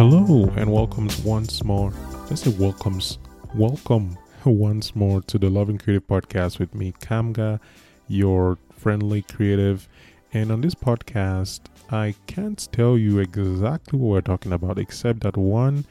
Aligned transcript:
Hello 0.00 0.50
and 0.56 0.72
welcomes 0.72 1.18
once 1.18 1.62
more. 1.62 1.92
Let's 2.30 2.40
say 2.44 2.50
welcomes. 2.52 3.18
Welcome 3.54 4.16
once 4.46 4.96
more 4.96 5.20
to 5.20 5.38
the 5.38 5.50
Loving 5.50 5.76
Creative 5.76 6.06
Podcast 6.06 6.58
with 6.58 6.74
me, 6.74 6.94
Kamga, 7.02 7.60
your 8.08 8.56
friendly 8.72 9.20
creative. 9.20 9.86
And 10.32 10.50
on 10.50 10.62
this 10.62 10.74
podcast, 10.74 11.60
I 11.90 12.14
can't 12.26 12.66
tell 12.72 12.96
you 12.96 13.18
exactly 13.18 13.98
what 13.98 14.08
we're 14.08 14.20
talking 14.22 14.54
about, 14.54 14.78
except 14.78 15.20
that 15.20 15.36
one, 15.36 15.84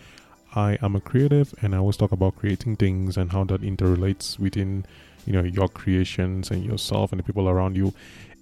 I 0.55 0.79
am 0.81 0.95
a 0.95 1.01
creative 1.01 1.53
and 1.61 1.75
I 1.75 1.77
always 1.77 1.97
talk 1.97 2.11
about 2.11 2.35
creating 2.35 2.77
things 2.77 3.15
and 3.15 3.31
how 3.31 3.43
that 3.43 3.61
interrelates 3.61 4.39
within, 4.39 4.87
you 5.27 5.33
know, 5.33 5.43
your 5.43 5.67
creations 5.67 6.49
and 6.49 6.65
yourself 6.65 7.11
and 7.11 7.19
the 7.19 7.23
people 7.23 7.47
around 7.47 7.77
you. 7.77 7.93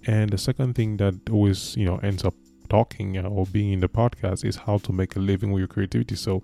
And 0.06 0.30
the 0.30 0.38
second 0.38 0.76
thing 0.76 0.96
that 0.96 1.28
always, 1.30 1.76
you 1.76 1.84
know, 1.84 1.98
ends 1.98 2.24
up 2.24 2.32
talking 2.68 3.18
or 3.18 3.46
being 3.46 3.72
in 3.72 3.80
the 3.80 3.88
podcast 3.88 4.44
is 4.44 4.56
how 4.56 4.78
to 4.78 4.92
make 4.92 5.16
a 5.16 5.18
living 5.18 5.52
with 5.52 5.60
your 5.60 5.68
creativity. 5.68 6.14
So 6.14 6.42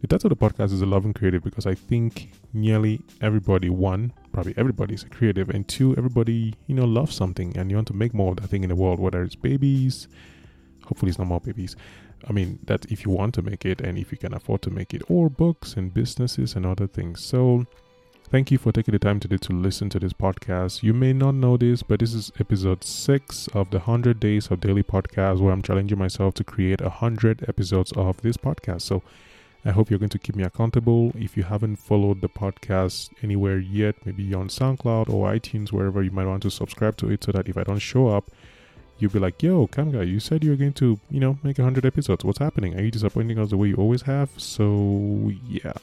the 0.00 0.06
title 0.06 0.30
of 0.32 0.38
the 0.38 0.44
podcast 0.48 0.72
is 0.72 0.82
a 0.82 0.86
Loving 0.86 1.14
Creative 1.14 1.42
because 1.42 1.66
I 1.66 1.74
think 1.74 2.32
nearly 2.52 3.00
everybody, 3.20 3.70
one, 3.70 4.12
probably 4.32 4.54
everybody 4.56 4.94
is 4.94 5.02
a 5.04 5.08
creative, 5.08 5.48
and 5.48 5.66
two, 5.66 5.94
everybody, 5.96 6.54
you 6.66 6.74
know, 6.74 6.84
loves 6.84 7.14
something 7.14 7.56
and 7.56 7.70
you 7.70 7.76
want 7.76 7.88
to 7.88 7.94
make 7.94 8.12
more 8.12 8.32
of 8.32 8.36
that 8.38 8.48
thing 8.48 8.62
in 8.62 8.68
the 8.68 8.76
world, 8.76 9.00
whether 9.00 9.22
it's 9.22 9.36
babies, 9.36 10.08
hopefully 10.84 11.10
it's 11.10 11.18
not 11.18 11.28
more 11.28 11.40
babies. 11.40 11.76
I 12.28 12.32
mean, 12.32 12.58
that 12.64 12.86
if 12.86 13.04
you 13.04 13.10
want 13.10 13.34
to 13.34 13.42
make 13.42 13.64
it 13.64 13.80
and 13.80 13.96
if 13.98 14.10
you 14.10 14.18
can 14.18 14.34
afford 14.34 14.62
to 14.62 14.70
make 14.70 14.92
it, 14.94 15.02
or 15.08 15.30
books 15.30 15.74
and 15.74 15.92
businesses 15.92 16.54
and 16.54 16.66
other 16.66 16.86
things. 16.86 17.24
So 17.24 17.66
Thank 18.28 18.50
you 18.50 18.58
for 18.58 18.72
taking 18.72 18.90
the 18.90 18.98
time 18.98 19.20
today 19.20 19.36
to 19.36 19.52
listen 19.52 19.88
to 19.90 20.00
this 20.00 20.12
podcast. 20.12 20.82
You 20.82 20.92
may 20.92 21.12
not 21.12 21.36
know 21.36 21.56
this, 21.56 21.84
but 21.84 22.00
this 22.00 22.12
is 22.12 22.32
episode 22.40 22.82
six 22.82 23.46
of 23.54 23.70
the 23.70 23.78
100 23.78 24.18
Days 24.18 24.48
of 24.48 24.58
Daily 24.58 24.82
Podcast, 24.82 25.38
where 25.38 25.52
I'm 25.52 25.62
challenging 25.62 25.96
myself 25.96 26.34
to 26.34 26.44
create 26.44 26.80
100 26.80 27.48
episodes 27.48 27.92
of 27.92 28.20
this 28.22 28.36
podcast. 28.36 28.82
So 28.82 29.04
I 29.64 29.70
hope 29.70 29.90
you're 29.90 30.00
going 30.00 30.08
to 30.08 30.18
keep 30.18 30.34
me 30.34 30.42
accountable. 30.42 31.12
If 31.14 31.36
you 31.36 31.44
haven't 31.44 31.76
followed 31.76 32.20
the 32.20 32.28
podcast 32.28 33.10
anywhere 33.22 33.60
yet, 33.60 33.94
maybe 34.04 34.34
on 34.34 34.48
SoundCloud 34.48 35.08
or 35.08 35.30
iTunes, 35.30 35.70
wherever 35.70 36.02
you 36.02 36.10
might 36.10 36.26
want 36.26 36.42
to 36.42 36.50
subscribe 36.50 36.96
to 36.96 37.12
it 37.12 37.22
so 37.22 37.30
that 37.30 37.48
if 37.48 37.56
I 37.56 37.62
don't 37.62 37.78
show 37.78 38.08
up, 38.08 38.32
you'll 38.98 39.12
be 39.12 39.20
like, 39.20 39.40
yo, 39.40 39.68
Kamga, 39.68 40.04
you 40.04 40.18
said 40.18 40.42
you 40.42 40.50
were 40.50 40.56
going 40.56 40.72
to, 40.72 40.98
you 41.12 41.20
know, 41.20 41.38
make 41.44 41.58
100 41.58 41.86
episodes. 41.86 42.24
What's 42.24 42.40
happening? 42.40 42.76
Are 42.76 42.82
you 42.82 42.90
disappointing 42.90 43.38
us 43.38 43.50
the 43.50 43.56
way 43.56 43.68
you 43.68 43.76
always 43.76 44.02
have? 44.02 44.30
So, 44.36 45.30
yeah. 45.48 45.74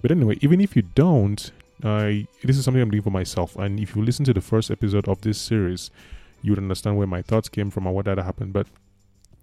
But 0.00 0.12
anyway, 0.12 0.38
even 0.40 0.60
if 0.60 0.76
you 0.76 0.82
don't, 0.82 1.50
I 1.82 2.26
this 2.42 2.56
is 2.56 2.64
something 2.64 2.82
I'm 2.82 2.90
doing 2.90 3.02
for 3.02 3.10
myself. 3.10 3.56
And 3.56 3.80
if 3.80 3.96
you 3.96 4.02
listen 4.02 4.24
to 4.26 4.32
the 4.32 4.40
first 4.40 4.70
episode 4.70 5.08
of 5.08 5.20
this 5.20 5.38
series, 5.38 5.90
you 6.42 6.52
would 6.52 6.58
understand 6.58 6.96
where 6.96 7.06
my 7.06 7.22
thoughts 7.22 7.48
came 7.48 7.70
from 7.70 7.86
and 7.86 7.94
what 7.94 8.04
that 8.06 8.18
happened. 8.18 8.52
But 8.52 8.66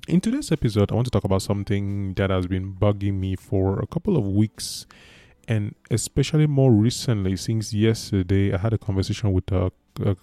in 0.07 0.21
today's 0.21 0.51
episode, 0.51 0.91
I 0.91 0.95
want 0.95 1.05
to 1.05 1.11
talk 1.11 1.23
about 1.23 1.41
something 1.41 2.13
that 2.15 2.29
has 2.29 2.47
been 2.47 2.73
bugging 2.73 3.15
me 3.15 3.35
for 3.35 3.79
a 3.79 3.87
couple 3.87 4.17
of 4.17 4.25
weeks, 4.25 4.85
and 5.47 5.75
especially 5.91 6.47
more 6.47 6.71
recently, 6.71 7.35
since 7.35 7.73
yesterday, 7.73 8.53
I 8.53 8.57
had 8.57 8.73
a 8.73 8.77
conversation 8.77 9.31
with 9.31 9.51
a, 9.51 9.71
a 10.03 10.15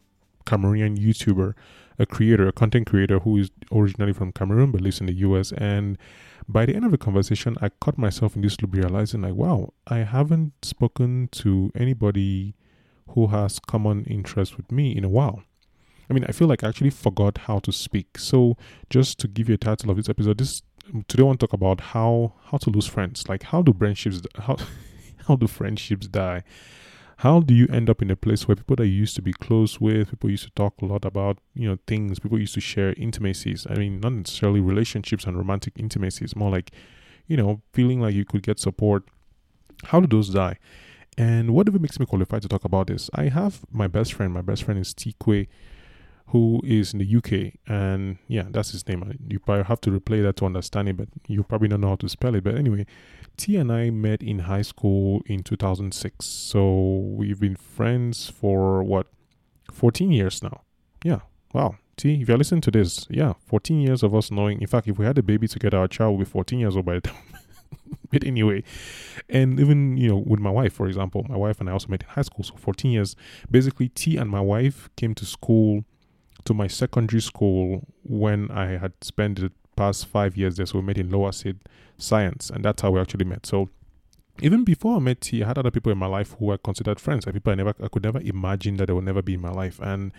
Cameroonian 0.44 0.96
YouTuber, 0.98 1.54
a 1.98 2.06
creator, 2.06 2.48
a 2.48 2.52
content 2.52 2.86
creator 2.86 3.18
who 3.20 3.38
is 3.38 3.50
originally 3.72 4.12
from 4.12 4.32
Cameroon 4.32 4.70
but 4.70 4.80
lives 4.80 5.00
in 5.00 5.06
the 5.06 5.14
US. 5.14 5.52
And 5.52 5.98
by 6.48 6.66
the 6.66 6.74
end 6.74 6.84
of 6.84 6.90
the 6.90 6.98
conversation, 6.98 7.56
I 7.60 7.70
caught 7.80 7.98
myself 7.98 8.36
in 8.36 8.42
this 8.42 8.60
loop 8.60 8.74
realizing, 8.74 9.22
like, 9.22 9.34
wow, 9.34 9.72
I 9.86 9.98
haven't 9.98 10.52
spoken 10.62 11.28
to 11.32 11.72
anybody 11.74 12.54
who 13.10 13.28
has 13.28 13.58
common 13.58 14.04
interest 14.04 14.56
with 14.56 14.70
me 14.70 14.96
in 14.96 15.04
a 15.04 15.08
while. 15.08 15.42
I 16.08 16.12
mean, 16.12 16.24
I 16.28 16.32
feel 16.32 16.46
like 16.46 16.62
I 16.62 16.68
actually 16.68 16.90
forgot 16.90 17.38
how 17.38 17.58
to 17.60 17.72
speak. 17.72 18.18
So, 18.18 18.56
just 18.90 19.18
to 19.20 19.28
give 19.28 19.48
you 19.48 19.56
a 19.56 19.58
title 19.58 19.90
of 19.90 19.96
this 19.96 20.08
episode, 20.08 20.38
this 20.38 20.62
um, 20.92 21.04
today 21.08 21.22
I 21.22 21.26
want 21.26 21.40
to 21.40 21.46
talk 21.46 21.52
about 21.52 21.80
how 21.80 22.34
how 22.50 22.58
to 22.58 22.70
lose 22.70 22.86
friends. 22.86 23.28
Like, 23.28 23.44
how 23.44 23.62
do 23.62 23.72
friendships 23.72 24.20
how 24.36 24.56
how 25.26 25.36
do 25.36 25.46
friendships 25.46 26.06
die? 26.06 26.44
How 27.20 27.40
do 27.40 27.54
you 27.54 27.66
end 27.72 27.88
up 27.88 28.02
in 28.02 28.10
a 28.10 28.16
place 28.16 28.46
where 28.46 28.56
people 28.56 28.76
that 28.76 28.86
you 28.86 28.92
used 28.92 29.16
to 29.16 29.22
be 29.22 29.32
close 29.32 29.80
with, 29.80 30.10
people 30.10 30.30
used 30.30 30.44
to 30.44 30.50
talk 30.50 30.74
a 30.82 30.84
lot 30.84 31.04
about, 31.04 31.38
you 31.54 31.66
know, 31.66 31.78
things, 31.86 32.18
people 32.18 32.38
used 32.38 32.54
to 32.54 32.60
share 32.60 32.92
intimacies. 32.94 33.66
I 33.70 33.74
mean, 33.74 34.00
not 34.00 34.12
necessarily 34.12 34.60
relationships 34.60 35.24
and 35.24 35.36
romantic 35.36 35.74
intimacies, 35.78 36.36
more 36.36 36.50
like, 36.50 36.72
you 37.26 37.36
know, 37.36 37.62
feeling 37.72 38.00
like 38.00 38.14
you 38.14 38.26
could 38.26 38.42
get 38.42 38.58
support. 38.58 39.04
How 39.84 40.00
do 40.00 40.06
those 40.06 40.28
die? 40.28 40.58
And 41.16 41.54
what 41.54 41.66
even 41.68 41.80
makes 41.80 41.98
me 41.98 42.04
qualified 42.04 42.42
to 42.42 42.48
talk 42.48 42.64
about 42.64 42.88
this? 42.88 43.08
I 43.14 43.28
have 43.28 43.64
my 43.72 43.86
best 43.86 44.12
friend. 44.12 44.34
My 44.34 44.42
best 44.42 44.64
friend 44.64 44.78
is 44.78 44.92
Tikwe 44.92 45.48
who 46.28 46.60
is 46.64 46.92
in 46.92 46.98
the 46.98 47.16
UK, 47.16 47.54
and 47.68 48.18
yeah, 48.26 48.44
that's 48.50 48.72
his 48.72 48.86
name. 48.88 49.16
You 49.28 49.38
probably 49.38 49.64
have 49.64 49.80
to 49.82 49.90
replay 49.90 50.22
that 50.22 50.36
to 50.36 50.46
understand 50.46 50.88
it, 50.88 50.96
but 50.96 51.08
you 51.28 51.44
probably 51.44 51.68
don't 51.68 51.80
know 51.80 51.90
how 51.90 51.96
to 51.96 52.08
spell 52.08 52.34
it. 52.34 52.42
But 52.42 52.56
anyway, 52.56 52.86
T 53.36 53.56
and 53.56 53.70
I 53.72 53.90
met 53.90 54.22
in 54.22 54.40
high 54.40 54.62
school 54.62 55.22
in 55.26 55.42
2006, 55.42 56.24
so 56.24 56.98
we've 57.16 57.38
been 57.38 57.54
friends 57.54 58.28
for 58.28 58.82
what 58.82 59.06
14 59.72 60.10
years 60.10 60.42
now. 60.42 60.62
Yeah, 61.04 61.20
wow. 61.52 61.76
T, 61.96 62.20
if 62.20 62.28
you're 62.28 62.38
listening 62.38 62.60
to 62.62 62.70
this, 62.70 63.06
yeah, 63.08 63.34
14 63.46 63.80
years 63.80 64.02
of 64.02 64.14
us 64.14 64.30
knowing. 64.30 64.60
In 64.60 64.66
fact, 64.66 64.88
if 64.88 64.98
we 64.98 65.06
had 65.06 65.16
a 65.18 65.22
baby 65.22 65.46
together, 65.46 65.78
our 65.78 65.88
child 65.88 66.18
would 66.18 66.24
be 66.24 66.30
14 66.30 66.58
years 66.58 66.76
old 66.76 66.86
by 66.86 66.94
the 66.94 67.00
time. 67.02 67.16
but 68.10 68.24
anyway, 68.24 68.64
and 69.28 69.60
even 69.60 69.96
you 69.96 70.08
know 70.08 70.16
with 70.26 70.40
my 70.40 70.50
wife, 70.50 70.72
for 70.72 70.88
example, 70.88 71.24
my 71.28 71.36
wife 71.36 71.60
and 71.60 71.68
I 71.68 71.72
also 71.72 71.88
met 71.88 72.02
in 72.02 72.08
high 72.08 72.22
school, 72.22 72.44
so 72.44 72.54
14 72.56 72.90
years. 72.90 73.14
Basically, 73.48 73.88
T 73.90 74.16
and 74.16 74.28
my 74.28 74.40
wife 74.40 74.90
came 74.96 75.14
to 75.14 75.24
school 75.24 75.84
to 76.46 76.54
my 76.54 76.66
secondary 76.66 77.20
school 77.20 77.86
when 78.02 78.50
I 78.50 78.78
had 78.78 78.92
spent 79.02 79.40
the 79.40 79.52
past 79.76 80.06
five 80.06 80.36
years 80.36 80.56
there. 80.56 80.66
So 80.66 80.78
we 80.78 80.86
met 80.86 80.98
in 80.98 81.10
lower 81.10 81.32
sixth 81.32 81.62
science, 81.98 82.50
and 82.50 82.64
that's 82.64 82.82
how 82.82 82.90
we 82.92 83.00
actually 83.00 83.26
met. 83.26 83.46
So 83.46 83.68
even 84.42 84.64
before 84.64 84.96
I 84.96 84.98
met 84.98 85.20
T, 85.20 85.42
I 85.42 85.46
had 85.46 85.58
other 85.58 85.70
people 85.70 85.92
in 85.92 85.98
my 85.98 86.06
life 86.06 86.34
who 86.38 86.46
were 86.46 86.58
considered 86.58 87.00
friends. 87.00 87.26
Like 87.26 87.34
people 87.34 87.52
I 87.52 87.56
never, 87.56 87.74
I 87.82 87.88
could 87.88 88.02
never 88.02 88.20
imagine 88.20 88.76
that 88.76 88.86
they 88.86 88.92
would 88.92 89.04
never 89.04 89.22
be 89.22 89.34
in 89.34 89.40
my 89.40 89.50
life. 89.50 89.80
And 89.80 90.12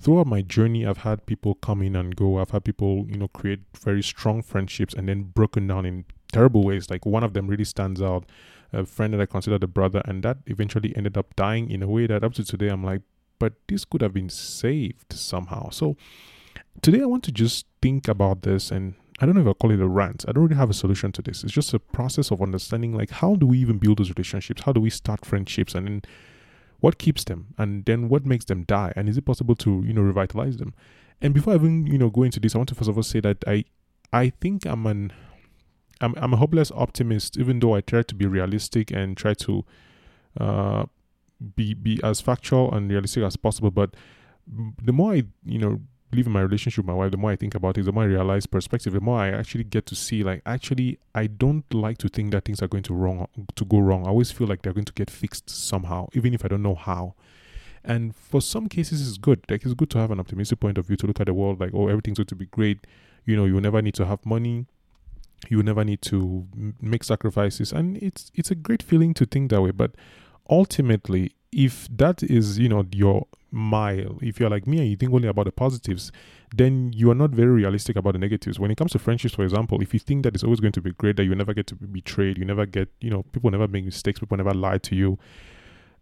throughout 0.00 0.26
my 0.26 0.42
journey, 0.42 0.86
I've 0.86 0.98
had 0.98 1.26
people 1.26 1.54
come 1.54 1.82
in 1.82 1.96
and 1.96 2.14
go. 2.14 2.38
I've 2.38 2.50
had 2.50 2.64
people, 2.64 3.06
you 3.08 3.16
know, 3.16 3.28
create 3.28 3.60
very 3.78 4.02
strong 4.02 4.42
friendships 4.42 4.94
and 4.94 5.08
then 5.08 5.22
broken 5.22 5.66
down 5.66 5.86
in 5.86 6.04
terrible 6.32 6.64
ways. 6.64 6.90
Like 6.90 7.06
one 7.06 7.24
of 7.24 7.32
them 7.34 7.46
really 7.46 7.64
stands 7.64 8.02
out. 8.02 8.24
A 8.74 8.86
friend 8.86 9.12
that 9.12 9.20
I 9.20 9.26
considered 9.26 9.62
a 9.62 9.66
brother, 9.66 10.00
and 10.06 10.22
that 10.22 10.38
eventually 10.46 10.96
ended 10.96 11.18
up 11.18 11.36
dying 11.36 11.70
in 11.70 11.82
a 11.82 11.86
way 11.88 12.06
that 12.06 12.24
up 12.24 12.32
to 12.34 12.44
today 12.44 12.68
I'm 12.68 12.82
like, 12.82 13.02
but 13.42 13.54
this 13.66 13.84
could 13.84 14.02
have 14.02 14.14
been 14.14 14.28
saved 14.28 15.12
somehow. 15.12 15.68
So 15.70 15.96
today 16.80 17.02
I 17.02 17.06
want 17.06 17.24
to 17.24 17.32
just 17.32 17.66
think 17.82 18.06
about 18.06 18.42
this 18.42 18.70
and 18.70 18.94
I 19.18 19.26
don't 19.26 19.34
know 19.34 19.40
if 19.40 19.48
I'll 19.48 19.54
call 19.54 19.72
it 19.72 19.80
a 19.80 19.88
rant. 19.88 20.24
I 20.28 20.30
don't 20.30 20.44
really 20.44 20.54
have 20.54 20.70
a 20.70 20.74
solution 20.74 21.10
to 21.10 21.22
this. 21.22 21.42
It's 21.42 21.52
just 21.52 21.74
a 21.74 21.80
process 21.80 22.30
of 22.30 22.40
understanding 22.40 22.96
like 22.96 23.10
how 23.10 23.34
do 23.34 23.44
we 23.48 23.58
even 23.58 23.78
build 23.78 23.98
those 23.98 24.10
relationships? 24.10 24.62
How 24.62 24.70
do 24.70 24.80
we 24.80 24.90
start 24.90 25.24
friendships 25.24 25.74
and 25.74 25.88
then 25.88 26.02
what 26.78 26.98
keeps 26.98 27.24
them 27.24 27.48
and 27.58 27.84
then 27.84 28.08
what 28.08 28.24
makes 28.24 28.44
them 28.44 28.62
die? 28.62 28.92
And 28.94 29.08
is 29.08 29.18
it 29.18 29.24
possible 29.24 29.56
to, 29.56 29.82
you 29.84 29.92
know, 29.92 30.02
revitalize 30.02 30.58
them? 30.58 30.72
And 31.20 31.34
before 31.34 31.54
I 31.54 31.56
even, 31.56 31.88
you 31.88 31.98
know, 31.98 32.10
go 32.10 32.22
into 32.22 32.38
this, 32.38 32.54
I 32.54 32.58
want 32.58 32.68
to 32.68 32.76
first 32.76 32.90
of 32.90 32.96
all 32.96 33.02
say 33.02 33.18
that 33.18 33.38
I 33.44 33.64
I 34.12 34.30
think 34.40 34.66
I'm 34.66 34.86
an 34.86 35.12
I'm 36.00 36.14
I'm 36.16 36.32
a 36.32 36.36
hopeless 36.36 36.70
optimist, 36.70 37.36
even 37.36 37.58
though 37.58 37.74
I 37.74 37.80
try 37.80 38.02
to 38.02 38.14
be 38.14 38.24
realistic 38.24 38.92
and 38.92 39.16
try 39.16 39.34
to 39.34 39.64
uh 40.38 40.84
be 41.56 41.74
be 41.74 42.00
as 42.02 42.20
factual 42.20 42.72
and 42.72 42.90
realistic 42.90 43.22
as 43.24 43.36
possible. 43.36 43.70
But 43.70 43.94
the 44.82 44.92
more 44.92 45.12
I, 45.12 45.24
you 45.44 45.58
know, 45.58 45.80
live 46.12 46.26
in 46.26 46.32
my 46.32 46.40
relationship 46.40 46.84
with 46.84 46.86
my 46.86 46.94
wife, 46.94 47.10
the 47.10 47.16
more 47.16 47.30
I 47.30 47.36
think 47.36 47.54
about 47.54 47.78
it, 47.78 47.84
the 47.84 47.92
more 47.92 48.04
I 48.04 48.06
realize 48.06 48.46
perspective, 48.46 48.92
the 48.92 49.00
more 49.00 49.18
I 49.18 49.30
actually 49.30 49.64
get 49.64 49.86
to 49.86 49.94
see 49.94 50.22
like 50.22 50.42
actually 50.44 50.98
I 51.14 51.26
don't 51.26 51.64
like 51.72 51.98
to 51.98 52.08
think 52.08 52.32
that 52.32 52.44
things 52.44 52.62
are 52.62 52.68
going 52.68 52.82
to 52.84 52.94
wrong 52.94 53.26
to 53.54 53.64
go 53.64 53.78
wrong. 53.78 54.06
I 54.06 54.10
always 54.10 54.30
feel 54.30 54.46
like 54.46 54.62
they're 54.62 54.72
going 54.72 54.84
to 54.84 54.92
get 54.92 55.10
fixed 55.10 55.48
somehow, 55.50 56.08
even 56.12 56.34
if 56.34 56.44
I 56.44 56.48
don't 56.48 56.62
know 56.62 56.74
how. 56.74 57.14
And 57.84 58.14
for 58.14 58.40
some 58.40 58.68
cases 58.68 59.06
it's 59.06 59.18
good. 59.18 59.44
Like 59.48 59.64
it's 59.64 59.74
good 59.74 59.90
to 59.90 59.98
have 59.98 60.10
an 60.10 60.20
optimistic 60.20 60.60
point 60.60 60.78
of 60.78 60.86
view 60.86 60.96
to 60.96 61.06
look 61.06 61.20
at 61.20 61.26
the 61.26 61.34
world 61.34 61.60
like, 61.60 61.72
oh, 61.74 61.88
everything's 61.88 62.18
going 62.18 62.26
to 62.26 62.36
be 62.36 62.46
great. 62.46 62.86
You 63.24 63.36
know, 63.36 63.44
you'll 63.44 63.60
never 63.60 63.82
need 63.82 63.94
to 63.94 64.06
have 64.06 64.24
money. 64.24 64.66
You 65.48 65.62
never 65.62 65.84
need 65.84 66.02
to 66.02 66.46
make 66.80 67.02
sacrifices. 67.02 67.72
And 67.72 67.96
it's 67.96 68.30
it's 68.34 68.50
a 68.50 68.54
great 68.54 68.82
feeling 68.82 69.14
to 69.14 69.26
think 69.26 69.50
that 69.50 69.62
way. 69.62 69.72
But 69.72 69.96
ultimately, 70.48 71.32
if 71.50 71.88
that 71.96 72.22
is, 72.22 72.58
you 72.58 72.68
know, 72.68 72.86
your 72.92 73.26
mile, 73.50 74.18
if 74.22 74.40
you're 74.40 74.50
like 74.50 74.66
me 74.66 74.78
and 74.78 74.88
you 74.88 74.96
think 74.96 75.12
only 75.12 75.28
about 75.28 75.44
the 75.44 75.52
positives, 75.52 76.10
then 76.54 76.92
you 76.94 77.10
are 77.10 77.14
not 77.14 77.30
very 77.30 77.50
realistic 77.50 77.96
about 77.96 78.12
the 78.14 78.18
negatives. 78.18 78.58
When 78.58 78.70
it 78.70 78.76
comes 78.76 78.92
to 78.92 78.98
friendships, 78.98 79.34
for 79.34 79.44
example, 79.44 79.82
if 79.82 79.92
you 79.92 80.00
think 80.00 80.24
that 80.24 80.34
it's 80.34 80.44
always 80.44 80.60
going 80.60 80.72
to 80.72 80.80
be 80.80 80.92
great, 80.92 81.16
that 81.16 81.24
you 81.24 81.34
never 81.34 81.54
get 81.54 81.66
to 81.68 81.74
be 81.74 81.86
betrayed, 81.86 82.38
you 82.38 82.44
never 82.44 82.66
get, 82.66 82.88
you 83.00 83.10
know, 83.10 83.22
people 83.32 83.50
never 83.50 83.68
make 83.68 83.84
mistakes, 83.84 84.20
people 84.20 84.36
never 84.36 84.54
lie 84.54 84.78
to 84.78 84.94
you. 84.94 85.18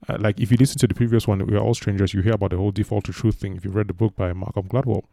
Uh, 0.09 0.17
like 0.19 0.41
if 0.41 0.51
you 0.51 0.57
listen 0.57 0.79
to 0.79 0.87
the 0.87 0.95
previous 0.95 1.27
one, 1.27 1.45
we 1.47 1.55
are 1.55 1.61
all 1.61 1.75
strangers. 1.75 2.15
You 2.15 2.23
hear 2.23 2.35
about 2.35 2.51
the 2.51 2.57
whole 2.57 2.71
default 2.71 3.05
to 3.05 3.13
truth 3.13 3.37
thing. 3.37 3.57
If 3.57 3.65
you've 3.65 3.77
read 3.77 3.89
the 3.89 3.95
book 3.95 4.17
by 4.17 4.33
Malcolm 4.33 4.69
Gladwell, 4.69 5.05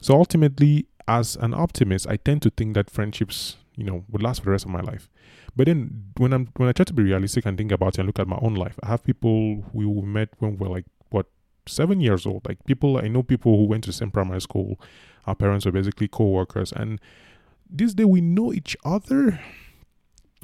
so 0.00 0.14
ultimately, 0.14 0.86
as 1.10 1.34
an 1.36 1.52
optimist, 1.52 2.06
I 2.08 2.16
tend 2.16 2.42
to 2.42 2.50
think 2.50 2.74
that 2.74 2.88
friendships, 2.88 3.56
you 3.76 3.84
know, 3.84 4.04
would 4.10 4.22
last 4.22 4.40
for 4.40 4.44
the 4.46 4.50
rest 4.52 4.64
of 4.64 4.70
my 4.70 4.80
life. 4.80 5.10
But 5.56 5.66
then 5.66 6.04
when 6.16 6.32
I'm 6.32 6.46
when 6.56 6.68
I 6.68 6.72
try 6.72 6.84
to 6.84 6.94
be 6.94 7.02
realistic 7.02 7.44
and 7.44 7.58
think 7.58 7.72
about 7.72 7.94
it 7.94 7.98
and 7.98 8.06
look 8.06 8.20
at 8.20 8.28
my 8.28 8.38
own 8.40 8.54
life, 8.54 8.78
I 8.82 8.86
have 8.86 9.02
people 9.02 9.64
we 9.72 9.84
met 10.02 10.28
when 10.38 10.56
we 10.56 10.66
are 10.66 10.70
like 10.70 10.86
what 11.10 11.26
seven 11.66 12.00
years 12.00 12.24
old. 12.26 12.46
Like 12.48 12.64
people 12.64 12.98
I 12.98 13.08
know 13.08 13.24
people 13.24 13.56
who 13.56 13.64
went 13.64 13.84
to 13.84 13.90
the 13.90 13.94
same 13.94 14.12
primary 14.12 14.40
school. 14.40 14.80
Our 15.26 15.34
parents 15.34 15.66
were 15.66 15.72
basically 15.72 16.08
co-workers, 16.08 16.72
and 16.72 17.00
this 17.68 17.92
day 17.94 18.04
we 18.04 18.20
know 18.20 18.52
each 18.52 18.76
other. 18.84 19.40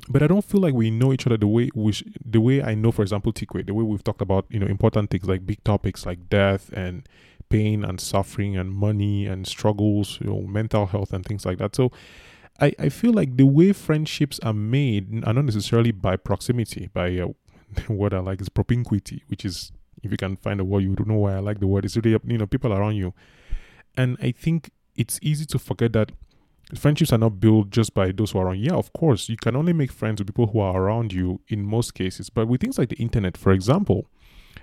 but 0.08 0.22
I 0.22 0.26
don't 0.26 0.44
feel 0.44 0.60
like 0.60 0.74
we 0.74 0.90
know 0.90 1.12
each 1.12 1.26
other 1.26 1.36
the 1.36 1.46
way 1.46 1.70
we 1.74 1.92
sh- 1.92 2.04
the 2.24 2.40
way 2.40 2.62
I 2.62 2.74
know, 2.74 2.92
for 2.92 3.02
example, 3.02 3.32
Tikwe, 3.32 3.66
the 3.66 3.74
way 3.74 3.84
we've 3.84 4.04
talked 4.04 4.20
about 4.20 4.46
you 4.50 4.58
know 4.58 4.66
important 4.66 5.10
things 5.10 5.24
like 5.26 5.46
big 5.46 5.62
topics 5.64 6.04
like 6.04 6.28
death 6.28 6.70
and 6.72 7.08
pain 7.48 7.84
and 7.84 8.00
suffering 8.00 8.56
and 8.56 8.72
money 8.72 9.26
and 9.26 9.46
struggles, 9.46 10.19
you 10.20 10.28
know, 10.28 10.43
mental 10.43 10.87
health 10.87 11.12
and 11.12 11.25
things 11.25 11.44
like 11.44 11.58
that. 11.58 11.76
So 11.76 11.93
I, 12.60 12.72
I 12.78 12.88
feel 12.88 13.12
like 13.12 13.37
the 13.37 13.46
way 13.46 13.72
friendships 13.72 14.40
are 14.40 14.52
made 14.52 15.25
are 15.26 15.32
not 15.32 15.44
necessarily 15.44 15.93
by 15.93 16.16
proximity, 16.16 16.88
by 16.93 17.19
uh, 17.19 17.28
what 17.88 18.14
I 18.14 18.20
like 18.20 18.40
is 18.40 18.48
propinquity, 18.48 19.22
which 19.28 19.44
is 19.44 19.72
if 20.02 20.10
you 20.10 20.16
can 20.16 20.37
find 20.37 20.60
a 20.60 20.64
word, 20.64 20.82
you 20.82 20.94
don't 20.94 21.08
know 21.08 21.16
why 21.16 21.34
I 21.34 21.38
like 21.38 21.60
the 21.60 21.66
word. 21.66 21.84
It's 21.84 21.96
really 21.96 22.19
you 22.26 22.38
know 22.38 22.46
people 22.46 22.72
around 22.72 22.96
you, 22.96 23.14
and 23.96 24.16
I 24.22 24.32
think 24.32 24.70
it's 24.94 25.19
easy 25.22 25.44
to 25.46 25.58
forget 25.58 25.92
that 25.92 26.12
friendships 26.75 27.12
are 27.12 27.19
not 27.19 27.40
built 27.40 27.70
just 27.70 27.94
by 27.94 28.12
those 28.12 28.32
who 28.32 28.38
are 28.38 28.46
around. 28.46 28.60
Yeah, 28.60 28.75
of 28.75 28.92
course, 28.92 29.28
you 29.28 29.37
can 29.37 29.56
only 29.56 29.72
make 29.72 29.92
friends 29.92 30.20
with 30.20 30.28
people 30.28 30.49
who 30.49 30.60
are 30.60 30.81
around 30.81 31.12
you 31.12 31.40
in 31.49 31.64
most 31.64 31.94
cases. 31.94 32.31
But 32.31 32.49
with 32.49 32.60
things 32.60 32.78
like 32.78 32.88
the 32.88 32.96
internet, 32.96 33.37
for 33.37 33.52
example, 33.52 34.06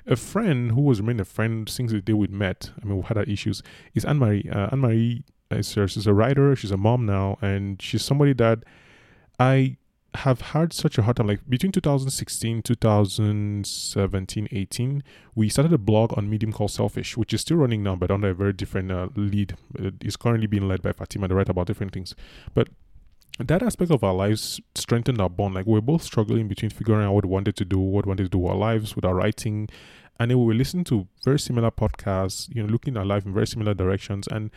a 0.06 0.16
friend 0.16 0.72
who 0.72 0.82
was 0.82 1.00
remained 1.00 1.22
a 1.22 1.26
friend 1.26 1.70
since 1.70 1.92
the 1.92 2.02
day 2.02 2.14
we 2.14 2.28
met, 2.28 2.72
I 2.82 2.86
mean, 2.86 2.98
we 2.98 3.04
had 3.04 3.18
our 3.18 3.24
issues, 3.24 3.64
is 3.94 4.06
Anne 4.06 4.20
Marie. 4.20 4.50
Uh, 4.52 4.70
Anne 4.72 4.80
Marie 4.80 5.24
is 5.52 5.72
she's 5.72 6.08
a 6.08 6.14
writer, 6.14 6.56
she's 6.56 6.72
a 6.72 6.78
mom 6.78 7.06
now, 7.06 7.38
and 7.42 7.82
she's 7.82 8.04
somebody 8.04 8.34
that 8.34 8.64
I 9.40 9.78
have 10.16 10.42
had 10.42 10.74
such 10.74 10.98
a 10.98 11.04
hard 11.04 11.18
time. 11.18 11.28
Like 11.28 11.48
between 11.50 11.72
2016, 11.72 12.62
2017, 12.62 14.48
18, 14.52 15.04
we 15.36 15.50
started 15.50 15.74
a 15.74 15.78
blog 15.78 16.18
on 16.18 16.30
Medium 16.30 16.52
called 16.54 16.72
Selfish, 16.72 17.18
which 17.18 17.34
is 17.34 17.42
still 17.42 17.58
running 17.58 17.84
now, 17.84 17.96
but 17.96 18.12
under 18.12 18.30
a 18.30 18.34
very 18.34 18.54
different 18.54 18.92
uh, 18.92 19.10
lead. 19.16 19.56
It's 19.76 20.16
currently 20.16 20.48
being 20.48 20.68
led 20.68 20.82
by 20.82 20.92
Fatima. 20.92 21.28
They 21.28 21.36
write 21.36 21.50
about 21.50 21.68
different 21.68 21.94
things. 21.94 22.16
But 22.54 22.70
that 23.40 23.64
aspect 23.64 23.92
of 23.92 24.04
our 24.04 24.14
lives 24.14 24.62
strengthened 24.76 25.20
our 25.20 25.30
bond. 25.30 25.56
Like 25.56 25.66
we 25.66 25.74
we're 25.74 25.82
both 25.82 26.04
struggling 26.04 26.48
between 26.48 26.70
figuring 26.70 27.06
out 27.06 27.14
what 27.14 27.26
we 27.26 27.32
wanted 27.32 27.56
to 27.58 27.66
do, 27.66 27.80
what 27.80 28.06
we 28.06 28.10
wanted 28.10 28.24
to 28.24 28.30
do 28.30 28.38
with 28.38 28.52
our 28.52 28.58
lives, 28.58 28.96
with 28.96 29.06
our 29.06 29.16
writing. 29.16 29.70
And 30.20 30.30
then 30.30 30.40
we 30.40 30.46
were 30.46 30.54
listening 30.54 30.84
to 30.86 31.08
very 31.24 31.40
similar 31.40 31.72
podcasts, 31.72 32.54
you 32.54 32.62
know, 32.62 32.72
looking 32.72 32.96
at 32.96 33.08
life 33.08 33.26
in 33.26 33.34
very 33.34 33.48
similar 33.48 33.74
directions. 33.74 34.28
And 34.28 34.52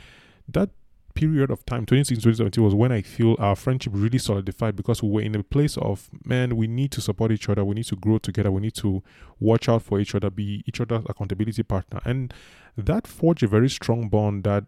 that 0.49 0.71
period 1.15 1.51
of 1.51 1.65
time, 1.65 1.87
2016 1.87 2.23
2017, 2.23 2.63
was 2.63 2.75
when 2.75 2.93
I 2.93 3.01
feel 3.01 3.37
our 3.39 3.57
friendship 3.57 3.93
really 3.97 4.19
solidified 4.19 4.77
because 4.77 5.03
we 5.03 5.09
were 5.09 5.23
in 5.23 5.35
a 5.35 5.43
place 5.43 5.79
of, 5.79 6.11
man, 6.25 6.57
we 6.57 6.67
need 6.67 6.93
to 6.93 7.01
support 7.01 7.33
each 7.33 7.49
other, 7.49 7.65
we 7.65 7.75
need 7.75 7.87
to 7.87 7.97
grow 7.97 8.19
together, 8.19 8.53
we 8.53 8.61
need 8.61 8.75
to 8.75 9.03
watch 9.41 9.69
out 9.69 9.83
for 9.83 9.99
each 9.99 10.15
other, 10.15 10.29
be 10.29 10.63
each 10.67 10.81
other's 10.81 11.03
accountability 11.09 11.63
partner. 11.63 12.01
And 12.05 12.35
that 12.77 13.07
forged 13.07 13.43
a 13.43 13.49
very 13.49 13.71
strong 13.71 14.11
bond 14.11 14.45
that 14.45 14.65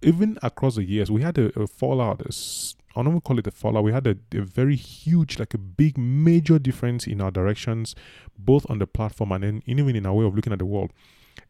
even 0.00 0.38
across 0.42 0.76
the 0.76 0.84
years, 0.84 1.10
we 1.10 1.22
had 1.22 1.36
a, 1.36 1.46
a 1.60 1.66
fallout. 1.66 2.22
I 2.96 3.02
don't 3.02 3.20
call 3.22 3.38
it 3.38 3.46
a 3.46 3.50
fallout. 3.50 3.84
We 3.84 3.92
had 3.92 4.06
a, 4.06 4.16
a 4.34 4.42
very 4.42 4.76
huge, 4.76 5.38
like 5.38 5.54
a 5.54 5.58
big, 5.58 5.98
major 5.98 6.58
difference 6.58 7.06
in 7.06 7.20
our 7.20 7.30
directions, 7.30 7.94
both 8.38 8.68
on 8.70 8.78
the 8.78 8.86
platform 8.86 9.32
and 9.32 9.44
then 9.44 9.62
even 9.66 9.94
in 9.94 10.06
our 10.06 10.14
way 10.14 10.24
of 10.24 10.34
looking 10.34 10.52
at 10.52 10.58
the 10.58 10.66
world. 10.66 10.92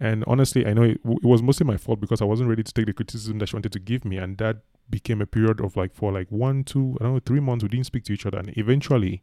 And 0.01 0.25
honestly, 0.27 0.67
I 0.67 0.75
know 0.75 0.83
it, 0.83 1.01
it, 1.05 1.25
was 1.25 1.43
mostly 1.43 1.65
my 1.65 1.77
fault 1.77 2.01
because 2.01 2.21
I 2.21 2.25
wasn't 2.25 2.49
ready 2.49 2.63
to 2.63 2.73
take 2.73 2.87
the 2.87 2.93
criticism 2.93 3.39
that 3.39 3.49
she 3.49 3.57
wanted 3.57 3.73
to 3.73 3.79
give 3.79 4.05
me, 4.05 4.17
and 4.19 4.37
that 4.39 4.59
became 4.91 5.21
a 5.21 5.27
period 5.27 5.61
of 5.61 5.77
like 5.77 5.95
for 5.95 6.13
like 6.13 6.31
one, 6.31 6.65
two, 6.65 6.97
I 7.01 7.05
don't 7.05 7.15
know, 7.15 7.21
three 7.25 7.41
months 7.41 7.63
we 7.63 7.69
didn't 7.69 7.87
speak 7.87 8.05
to 8.05 8.13
each 8.13 8.27
other, 8.27 8.39
and 8.39 8.57
eventually, 8.57 9.23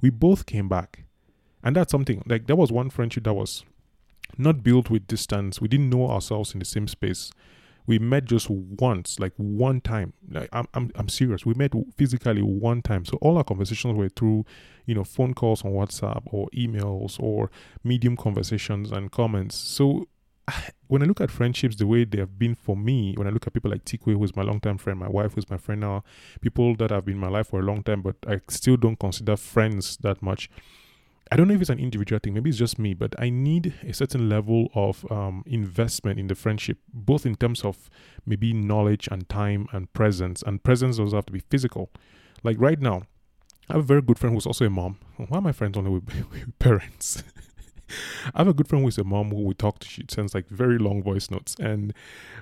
we 0.00 0.10
both 0.10 0.46
came 0.46 0.68
back, 0.68 1.04
and 1.62 1.76
that's 1.76 1.92
something 1.92 2.22
like 2.26 2.46
that 2.46 2.56
was 2.56 2.72
one 2.72 2.90
friendship 2.90 3.24
that 3.24 3.34
was 3.34 3.64
not 4.38 4.62
built 4.62 4.90
with 4.90 5.06
distance. 5.06 5.60
We 5.60 5.68
didn't 5.68 5.90
know 5.90 6.08
ourselves 6.08 6.54
in 6.54 6.60
the 6.60 6.64
same 6.64 6.88
space 6.88 7.30
we 7.86 7.98
met 7.98 8.24
just 8.24 8.48
once, 8.50 9.18
like 9.18 9.32
one 9.36 9.80
time. 9.80 10.12
Like 10.30 10.48
I'm, 10.52 10.68
I'm, 10.74 10.90
I'm 10.94 11.08
serious. 11.08 11.44
We 11.44 11.54
met 11.54 11.72
physically 11.96 12.42
one 12.42 12.82
time. 12.82 13.04
So 13.04 13.18
all 13.20 13.38
our 13.38 13.44
conversations 13.44 13.96
were 13.96 14.08
through, 14.08 14.44
you 14.86 14.94
know, 14.94 15.04
phone 15.04 15.34
calls 15.34 15.64
on 15.64 15.72
WhatsApp 15.72 16.22
or 16.26 16.48
emails 16.54 17.20
or 17.20 17.50
medium 17.84 18.16
conversations 18.16 18.90
and 18.92 19.10
comments. 19.10 19.56
So 19.56 20.06
when 20.88 21.02
I 21.02 21.06
look 21.06 21.20
at 21.20 21.30
friendships 21.30 21.76
the 21.76 21.86
way 21.86 22.04
they 22.04 22.18
have 22.18 22.38
been 22.38 22.54
for 22.54 22.76
me, 22.76 23.14
when 23.16 23.26
I 23.26 23.30
look 23.30 23.46
at 23.46 23.52
people 23.52 23.70
like 23.70 23.84
Tikwe, 23.84 24.18
who's 24.18 24.36
my 24.36 24.42
longtime 24.42 24.78
friend, 24.78 24.98
my 24.98 25.08
wife, 25.08 25.34
who's 25.34 25.50
my 25.50 25.56
friend 25.56 25.80
now, 25.80 26.04
people 26.40 26.76
that 26.76 26.90
have 26.90 27.04
been 27.04 27.18
my 27.18 27.28
life 27.28 27.48
for 27.48 27.60
a 27.60 27.64
long 27.64 27.82
time, 27.82 28.02
but 28.02 28.16
I 28.26 28.40
still 28.48 28.76
don't 28.76 28.98
consider 28.98 29.36
friends 29.36 29.96
that 29.98 30.22
much. 30.22 30.50
I 31.32 31.36
don't 31.36 31.46
know 31.46 31.54
if 31.54 31.60
it's 31.60 31.70
an 31.70 31.78
individual 31.78 32.18
thing, 32.18 32.34
maybe 32.34 32.50
it's 32.50 32.58
just 32.58 32.78
me, 32.78 32.92
but 32.92 33.14
I 33.18 33.30
need 33.30 33.74
a 33.86 33.92
certain 33.92 34.28
level 34.28 34.68
of 34.74 35.10
um, 35.12 35.44
investment 35.46 36.18
in 36.18 36.26
the 36.26 36.34
friendship, 36.34 36.78
both 36.92 37.24
in 37.24 37.36
terms 37.36 37.64
of 37.64 37.88
maybe 38.26 38.52
knowledge 38.52 39.08
and 39.10 39.28
time 39.28 39.68
and 39.72 39.92
presence. 39.92 40.42
And 40.42 40.62
presence 40.62 40.96
doesn't 40.98 41.16
have 41.16 41.26
to 41.26 41.32
be 41.32 41.42
physical. 41.48 41.90
Like 42.42 42.56
right 42.58 42.80
now, 42.80 43.02
I 43.68 43.74
have 43.74 43.82
a 43.82 43.86
very 43.86 44.02
good 44.02 44.18
friend 44.18 44.34
who's 44.34 44.46
also 44.46 44.64
a 44.64 44.70
mom. 44.70 44.98
Why 45.16 45.38
are 45.38 45.42
my 45.42 45.52
friends 45.52 45.78
only 45.78 45.90
with, 45.90 46.08
with 46.30 46.58
parents? 46.58 47.22
I 48.34 48.38
have 48.38 48.48
a 48.48 48.54
good 48.54 48.66
friend 48.66 48.84
who's 48.84 48.98
a 48.98 49.04
mom 49.04 49.30
who 49.30 49.42
we 49.42 49.54
talk 49.54 49.78
to. 49.80 49.88
She 49.88 50.04
sends 50.08 50.34
like 50.34 50.48
very 50.48 50.78
long 50.78 51.02
voice 51.02 51.30
notes, 51.30 51.54
and 51.60 51.92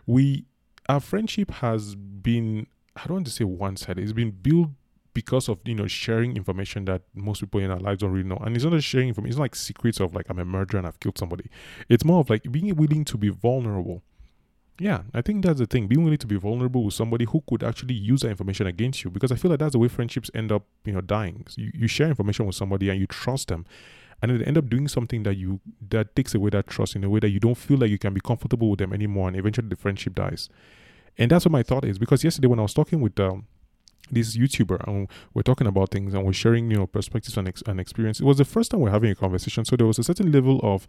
we, 0.06 0.46
our 0.88 1.00
friendship 1.00 1.50
has 1.50 1.94
been 1.94 2.66
I 2.98 3.06
don't 3.06 3.16
want 3.16 3.26
to 3.26 3.32
say 3.32 3.44
one 3.44 3.76
sided. 3.76 4.02
It's 4.02 4.12
been 4.12 4.32
built 4.32 4.70
because 5.18 5.48
of 5.48 5.58
you 5.64 5.74
know 5.74 5.88
sharing 5.88 6.36
information 6.36 6.84
that 6.84 7.02
most 7.12 7.40
people 7.40 7.58
in 7.58 7.72
our 7.72 7.80
lives 7.80 8.02
don't 8.02 8.12
really 8.12 8.28
know. 8.28 8.40
And 8.44 8.54
it's 8.54 8.64
not 8.64 8.72
just 8.72 8.86
sharing 8.86 9.08
information; 9.08 9.32
it's 9.32 9.40
like 9.40 9.56
secrets 9.56 9.98
of 9.98 10.14
like 10.14 10.26
I'm 10.30 10.38
a 10.38 10.44
murderer 10.44 10.78
and 10.78 10.86
I've 10.86 11.00
killed 11.00 11.18
somebody. 11.18 11.46
It's 11.88 12.04
more 12.04 12.20
of 12.20 12.30
like 12.30 12.44
being 12.52 12.72
willing 12.76 13.04
to 13.06 13.16
be 13.18 13.30
vulnerable. 13.30 14.04
Yeah, 14.78 15.00
I 15.12 15.22
think 15.22 15.44
that's 15.44 15.58
the 15.58 15.66
thing. 15.66 15.88
Being 15.88 16.04
willing 16.04 16.18
to 16.18 16.28
be 16.28 16.36
vulnerable 16.36 16.84
with 16.84 16.94
somebody 16.94 17.24
who 17.24 17.42
could 17.48 17.64
actually 17.64 17.96
use 17.96 18.20
that 18.20 18.28
information 18.28 18.68
against 18.68 19.02
you, 19.02 19.10
because 19.10 19.32
I 19.32 19.34
feel 19.34 19.50
like 19.50 19.58
that's 19.58 19.72
the 19.72 19.80
way 19.80 19.88
friendships 19.88 20.30
end 20.34 20.52
up, 20.52 20.66
you 20.84 20.92
know, 20.92 21.00
dying. 21.00 21.44
You, 21.56 21.72
you 21.74 21.88
share 21.88 22.06
information 22.06 22.46
with 22.46 22.54
somebody 22.54 22.88
and 22.88 23.00
you 23.00 23.08
trust 23.08 23.48
them, 23.48 23.66
and 24.22 24.30
then 24.30 24.38
they 24.38 24.44
end 24.44 24.56
up 24.56 24.70
doing 24.70 24.86
something 24.86 25.24
that 25.24 25.36
you 25.36 25.58
that 25.90 26.14
takes 26.14 26.32
away 26.32 26.50
that 26.50 26.68
trust 26.68 26.94
in 26.94 27.02
a 27.02 27.10
way 27.10 27.18
that 27.18 27.30
you 27.30 27.40
don't 27.40 27.56
feel 27.56 27.78
like 27.78 27.90
you 27.90 27.98
can 27.98 28.14
be 28.14 28.20
comfortable 28.20 28.70
with 28.70 28.78
them 28.78 28.92
anymore, 28.92 29.26
and 29.26 29.36
eventually 29.36 29.66
the 29.66 29.74
friendship 29.74 30.14
dies. 30.14 30.48
And 31.20 31.28
that's 31.32 31.44
what 31.44 31.50
my 31.50 31.64
thought 31.64 31.84
is. 31.84 31.98
Because 31.98 32.22
yesterday 32.22 32.46
when 32.46 32.60
I 32.60 32.62
was 32.62 32.74
talking 32.74 33.00
with 33.00 33.18
um, 33.18 33.46
this 34.10 34.36
YouTuber 34.36 34.86
and 34.86 35.08
we're 35.34 35.42
talking 35.42 35.66
about 35.66 35.90
things 35.90 36.14
and 36.14 36.24
we're 36.24 36.32
sharing, 36.32 36.70
you 36.70 36.78
know, 36.78 36.86
perspectives 36.86 37.36
and, 37.36 37.48
ex- 37.48 37.62
and 37.66 37.80
experience. 37.80 38.20
It 38.20 38.24
was 38.24 38.38
the 38.38 38.44
first 38.44 38.70
time 38.70 38.80
we're 38.80 38.90
having 38.90 39.10
a 39.10 39.14
conversation. 39.14 39.64
So 39.64 39.76
there 39.76 39.86
was 39.86 39.98
a 39.98 40.04
certain 40.04 40.32
level 40.32 40.60
of, 40.62 40.86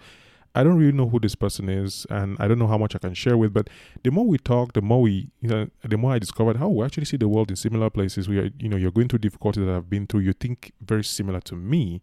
I 0.56 0.64
don't 0.64 0.78
really 0.78 0.92
know 0.92 1.08
who 1.08 1.20
this 1.20 1.36
person 1.36 1.70
is 1.70 2.08
and 2.10 2.36
I 2.40 2.48
don't 2.48 2.58
know 2.58 2.68
how 2.68 2.78
much 2.78 2.96
I 2.96 3.00
can 3.00 3.14
share 3.14 3.38
with, 3.38 3.54
but 3.54 3.70
the 4.04 4.12
more 4.12 4.26
we 4.26 4.38
talk, 4.38 4.74
the 4.74 4.82
more 4.82 5.02
we, 5.02 5.30
you 5.42 5.50
know, 5.50 5.70
the 5.84 5.98
more 5.98 6.14
I 6.14 6.20
discovered 6.20 6.58
how 6.58 6.70
we 6.70 6.84
actually 6.84 7.06
see 7.06 7.18
the 7.18 7.30
world 7.30 7.52
in 7.52 7.56
similar 7.56 7.90
places. 7.90 8.28
We 8.28 8.40
are, 8.40 8.50
you 8.58 8.68
know, 8.70 8.78
you're 8.78 8.92
going 8.92 9.10
through 9.10 9.20
difficulties 9.20 9.66
that 9.66 9.72
I've 9.72 9.90
been 9.90 10.08
through. 10.08 10.22
You 10.22 10.34
think 10.34 10.74
very 10.82 11.04
similar 11.04 11.40
to 11.42 11.56
me. 11.56 12.02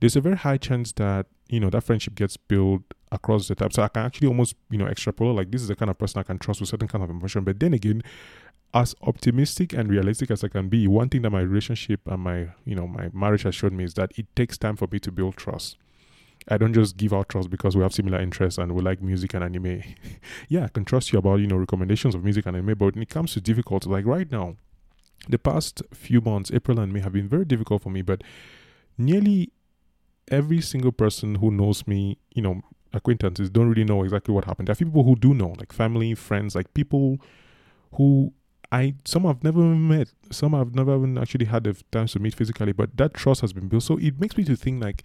There's 0.00 0.16
a 0.16 0.20
very 0.20 0.36
high 0.36 0.56
chance 0.56 0.92
that, 0.92 1.26
you 1.48 1.60
know, 1.60 1.70
that 1.70 1.82
friendship 1.82 2.14
gets 2.14 2.36
built 2.36 2.82
across 3.12 3.48
the 3.48 3.54
time. 3.54 3.70
So 3.70 3.82
I 3.82 3.88
can 3.88 4.04
actually 4.04 4.28
almost, 4.28 4.56
you 4.70 4.78
know, 4.78 4.86
extrapolate 4.86 5.36
like 5.36 5.50
this 5.50 5.62
is 5.62 5.68
the 5.68 5.76
kind 5.76 5.90
of 5.90 5.98
person 5.98 6.20
I 6.20 6.24
can 6.24 6.38
trust 6.38 6.60
with 6.60 6.68
certain 6.68 6.88
kind 6.88 7.04
of 7.04 7.10
emotion. 7.10 7.44
But 7.44 7.60
then 7.60 7.72
again, 7.74 8.02
as 8.74 8.94
optimistic 9.02 9.72
and 9.72 9.88
realistic 9.88 10.32
as 10.32 10.42
I 10.42 10.48
can 10.48 10.68
be, 10.68 10.88
one 10.88 11.08
thing 11.08 11.22
that 11.22 11.30
my 11.30 11.40
relationship 11.40 12.00
and 12.06 12.20
my, 12.20 12.48
you 12.64 12.74
know, 12.74 12.88
my 12.88 13.08
marriage 13.12 13.44
has 13.44 13.54
shown 13.54 13.76
me 13.76 13.84
is 13.84 13.94
that 13.94 14.10
it 14.18 14.26
takes 14.34 14.58
time 14.58 14.74
for 14.74 14.88
me 14.90 14.98
to 14.98 15.12
build 15.12 15.36
trust. 15.36 15.76
I 16.48 16.58
don't 16.58 16.74
just 16.74 16.96
give 16.96 17.14
out 17.14 17.28
trust 17.28 17.48
because 17.50 17.76
we 17.76 17.82
have 17.84 17.94
similar 17.94 18.20
interests 18.20 18.58
and 18.58 18.72
we 18.72 18.82
like 18.82 19.00
music 19.00 19.32
and 19.32 19.44
anime. 19.44 19.82
yeah, 20.48 20.64
I 20.64 20.68
can 20.68 20.84
trust 20.84 21.12
you 21.12 21.20
about, 21.20 21.36
you 21.36 21.46
know, 21.46 21.56
recommendations 21.56 22.16
of 22.16 22.24
music 22.24 22.46
and 22.46 22.56
anime, 22.56 22.76
but 22.76 22.94
when 22.94 23.02
it 23.02 23.08
comes 23.08 23.32
to 23.34 23.40
difficulty, 23.40 23.88
like 23.88 24.04
right 24.04 24.30
now, 24.30 24.56
the 25.28 25.38
past 25.38 25.82
few 25.92 26.20
months, 26.20 26.50
April 26.52 26.80
and 26.80 26.92
May 26.92 27.00
have 27.00 27.12
been 27.12 27.28
very 27.28 27.44
difficult 27.44 27.80
for 27.80 27.90
me, 27.90 28.02
but 28.02 28.22
nearly 28.98 29.52
every 30.28 30.60
single 30.60 30.92
person 30.92 31.36
who 31.36 31.50
knows 31.50 31.86
me, 31.86 32.18
you 32.34 32.42
know, 32.42 32.60
acquaintances 32.92 33.50
don't 33.50 33.68
really 33.68 33.84
know 33.84 34.02
exactly 34.02 34.34
what 34.34 34.44
happened. 34.44 34.68
There 34.68 34.72
are 34.72 34.76
people 34.76 35.04
who 35.04 35.14
do 35.14 35.32
know, 35.32 35.54
like 35.58 35.72
family, 35.72 36.14
friends, 36.14 36.54
like 36.56 36.74
people 36.74 37.18
who 37.94 38.32
I 38.72 38.94
some 39.04 39.26
I've 39.26 39.44
never 39.44 39.60
met, 39.60 40.08
some 40.30 40.54
I've 40.54 40.74
never 40.74 40.96
even 40.96 41.18
actually 41.18 41.46
had 41.46 41.64
the 41.64 41.74
time 41.90 42.06
to 42.08 42.18
meet 42.18 42.34
physically, 42.34 42.72
but 42.72 42.96
that 42.96 43.14
trust 43.14 43.40
has 43.42 43.52
been 43.52 43.68
built. 43.68 43.82
So 43.82 43.98
it 43.98 44.18
makes 44.20 44.36
me 44.36 44.44
to 44.44 44.56
think 44.56 44.82
like 44.82 45.02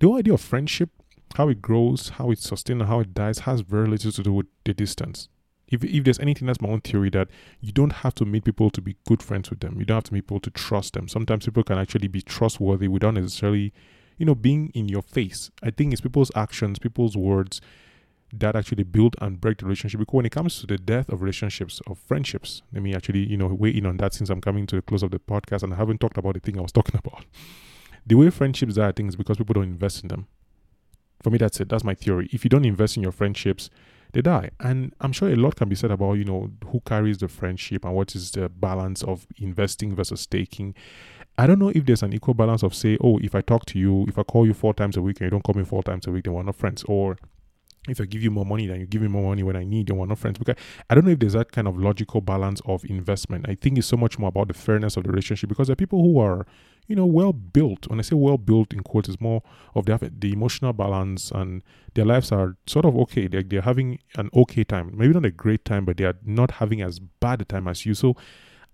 the 0.00 0.06
whole 0.06 0.18
idea 0.18 0.34
of 0.34 0.40
friendship, 0.40 0.90
how 1.36 1.48
it 1.48 1.62
grows, 1.62 2.10
how 2.10 2.30
it 2.30 2.38
sustains, 2.38 2.82
how 2.84 3.00
it 3.00 3.14
dies 3.14 3.40
has 3.40 3.60
very 3.60 3.88
little 3.88 4.12
to 4.12 4.22
do 4.22 4.32
with 4.32 4.46
the 4.64 4.74
distance. 4.74 5.28
If 5.68 5.84
if 5.84 6.04
there's 6.04 6.18
anything, 6.18 6.46
that's 6.46 6.60
my 6.60 6.68
own 6.68 6.80
theory 6.80 7.10
that 7.10 7.28
you 7.60 7.72
don't 7.72 7.92
have 7.92 8.14
to 8.16 8.24
meet 8.24 8.44
people 8.44 8.70
to 8.70 8.80
be 8.80 8.96
good 9.06 9.22
friends 9.22 9.50
with 9.50 9.60
them. 9.60 9.78
You 9.78 9.84
don't 9.84 9.96
have 9.96 10.04
to 10.04 10.14
meet 10.14 10.22
people 10.22 10.40
to 10.40 10.50
trust 10.50 10.94
them. 10.94 11.08
Sometimes 11.08 11.44
people 11.44 11.62
can 11.62 11.78
actually 11.78 12.08
be 12.08 12.22
trustworthy 12.22 12.88
without 12.88 13.14
necessarily, 13.14 13.72
you 14.16 14.26
know, 14.26 14.34
being 14.34 14.70
in 14.74 14.88
your 14.88 15.02
face. 15.02 15.50
I 15.62 15.70
think 15.70 15.92
it's 15.92 16.00
people's 16.00 16.32
actions, 16.34 16.78
people's 16.78 17.16
words 17.16 17.60
that 18.32 18.56
actually 18.56 18.84
build 18.84 19.16
and 19.20 19.40
break 19.40 19.58
the 19.58 19.64
relationship. 19.64 20.00
Because 20.00 20.14
when 20.14 20.26
it 20.26 20.32
comes 20.32 20.60
to 20.60 20.66
the 20.66 20.78
death 20.78 21.08
of 21.08 21.22
relationships, 21.22 21.80
of 21.86 21.98
friendships, 21.98 22.62
let 22.72 22.82
me 22.82 22.94
actually, 22.94 23.26
you 23.26 23.36
know, 23.36 23.46
weigh 23.46 23.70
in 23.70 23.86
on 23.86 23.96
that 23.98 24.14
since 24.14 24.30
I'm 24.30 24.40
coming 24.40 24.66
to 24.66 24.76
the 24.76 24.82
close 24.82 25.02
of 25.02 25.10
the 25.10 25.18
podcast 25.18 25.62
and 25.62 25.72
I 25.72 25.76
haven't 25.76 26.00
talked 26.00 26.18
about 26.18 26.34
the 26.34 26.40
thing 26.40 26.58
I 26.58 26.62
was 26.62 26.72
talking 26.78 26.98
about. 26.98 27.24
The 28.06 28.14
way 28.14 28.30
friendships 28.30 28.74
die, 28.74 28.88
I 28.88 28.92
think, 28.92 29.08
is 29.08 29.16
because 29.16 29.36
people 29.36 29.54
don't 29.54 29.64
invest 29.64 30.02
in 30.02 30.08
them. 30.08 30.26
For 31.22 31.30
me, 31.30 31.38
that's 31.38 31.60
it. 31.60 31.68
That's 31.68 31.84
my 31.84 31.94
theory. 31.94 32.28
If 32.32 32.44
you 32.44 32.50
don't 32.50 32.64
invest 32.64 32.96
in 32.96 33.02
your 33.02 33.12
friendships, 33.12 33.70
they 34.12 34.22
die. 34.22 34.50
And 34.60 34.94
I'm 35.00 35.12
sure 35.12 35.28
a 35.28 35.36
lot 35.36 35.56
can 35.56 35.68
be 35.68 35.74
said 35.74 35.90
about, 35.90 36.14
you 36.14 36.24
know, 36.24 36.50
who 36.66 36.80
carries 36.80 37.18
the 37.18 37.28
friendship 37.28 37.84
and 37.84 37.94
what 37.94 38.14
is 38.14 38.30
the 38.30 38.48
balance 38.48 39.02
of 39.02 39.26
investing 39.38 39.94
versus 39.94 40.26
taking. 40.26 40.74
I 41.36 41.46
don't 41.46 41.58
know 41.58 41.68
if 41.68 41.84
there's 41.84 42.02
an 42.02 42.12
equal 42.12 42.34
balance 42.34 42.62
of 42.62 42.74
say, 42.74 42.98
oh, 43.02 43.18
if 43.18 43.34
I 43.34 43.40
talk 43.40 43.64
to 43.66 43.78
you, 43.78 44.06
if 44.08 44.18
I 44.18 44.22
call 44.22 44.46
you 44.46 44.54
four 44.54 44.74
times 44.74 44.96
a 44.96 45.02
week 45.02 45.20
and 45.20 45.26
you 45.26 45.30
don't 45.30 45.44
call 45.44 45.54
me 45.54 45.64
four 45.64 45.82
times 45.82 46.06
a 46.06 46.10
week, 46.10 46.24
then 46.24 46.34
we're 46.34 46.42
not 46.42 46.56
friends. 46.56 46.84
Or 46.84 47.16
if 47.90 48.00
I 48.00 48.04
give 48.04 48.22
you 48.22 48.30
more 48.30 48.44
money, 48.44 48.66
then 48.66 48.80
you 48.80 48.86
give 48.86 49.02
me 49.02 49.08
more 49.08 49.28
money 49.28 49.42
when 49.42 49.56
I 49.56 49.64
need, 49.64 49.88
then 49.88 49.96
we're 49.96 50.06
not 50.06 50.18
friends. 50.18 50.38
Because 50.38 50.56
I 50.88 50.94
don't 50.94 51.04
know 51.04 51.12
if 51.12 51.18
there's 51.18 51.32
that 51.32 51.52
kind 51.52 51.68
of 51.68 51.78
logical 51.78 52.20
balance 52.20 52.60
of 52.66 52.84
investment. 52.84 53.46
I 53.48 53.54
think 53.54 53.78
it's 53.78 53.86
so 53.86 53.96
much 53.96 54.18
more 54.18 54.28
about 54.28 54.48
the 54.48 54.54
fairness 54.54 54.96
of 54.96 55.04
the 55.04 55.10
relationship 55.10 55.48
because 55.48 55.68
there 55.68 55.72
are 55.72 55.76
people 55.76 56.02
who 56.02 56.18
are, 56.18 56.46
you 56.86 56.96
know, 56.96 57.06
well 57.06 57.32
built. 57.32 57.88
When 57.88 57.98
I 57.98 58.02
say 58.02 58.16
well 58.16 58.38
built 58.38 58.72
in 58.72 58.80
quotes, 58.80 59.08
it's 59.08 59.20
more 59.20 59.42
of 59.74 59.86
the, 59.86 60.10
the 60.18 60.32
emotional 60.32 60.72
balance 60.72 61.30
and 61.30 61.62
their 61.94 62.04
lives 62.04 62.32
are 62.32 62.56
sort 62.66 62.84
of 62.84 62.96
okay. 62.96 63.28
They're, 63.28 63.42
they're 63.42 63.62
having 63.62 63.98
an 64.16 64.30
okay 64.34 64.64
time. 64.64 64.92
Maybe 64.94 65.14
not 65.14 65.24
a 65.24 65.30
great 65.30 65.64
time, 65.64 65.84
but 65.84 65.96
they 65.96 66.04
are 66.04 66.16
not 66.24 66.52
having 66.52 66.82
as 66.82 66.98
bad 66.98 67.42
a 67.42 67.44
time 67.44 67.68
as 67.68 67.84
you. 67.86 67.94
So 67.94 68.16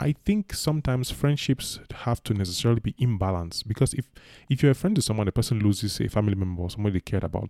I 0.00 0.14
think 0.24 0.52
sometimes 0.52 1.10
friendships 1.10 1.78
have 1.92 2.22
to 2.24 2.34
necessarily 2.34 2.80
be 2.80 2.94
imbalanced 2.94 3.66
because 3.68 3.94
if 3.94 4.10
if 4.50 4.62
you're 4.62 4.72
a 4.72 4.74
friend 4.74 4.96
to 4.96 5.02
someone, 5.02 5.26
the 5.26 5.32
person 5.32 5.60
loses 5.60 6.00
a 6.00 6.08
family 6.08 6.34
member 6.34 6.62
or 6.62 6.70
somebody 6.70 6.94
they 6.94 7.00
cared 7.00 7.24
about, 7.24 7.48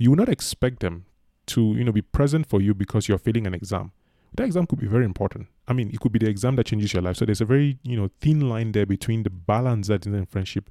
you 0.00 0.10
will 0.10 0.16
not 0.16 0.28
expect 0.28 0.80
them 0.80 1.04
to 1.46 1.74
you 1.74 1.84
know 1.84 1.92
be 1.92 2.02
present 2.02 2.46
for 2.46 2.60
you 2.60 2.74
because 2.74 3.06
you're 3.06 3.18
failing 3.18 3.46
an 3.46 3.54
exam. 3.54 3.92
That 4.34 4.44
exam 4.44 4.66
could 4.66 4.80
be 4.80 4.86
very 4.86 5.04
important. 5.04 5.48
I 5.68 5.72
mean, 5.72 5.90
it 5.90 6.00
could 6.00 6.12
be 6.12 6.18
the 6.18 6.28
exam 6.28 6.56
that 6.56 6.66
changes 6.66 6.92
your 6.92 7.02
life. 7.02 7.16
So 7.16 7.24
there's 7.24 7.40
a 7.40 7.44
very 7.44 7.78
you 7.82 7.96
know 7.96 8.10
thin 8.20 8.48
line 8.48 8.72
there 8.72 8.86
between 8.86 9.22
the 9.22 9.30
balance 9.30 9.88
that 9.88 10.06
is 10.06 10.12
in 10.12 10.26
friendship 10.26 10.70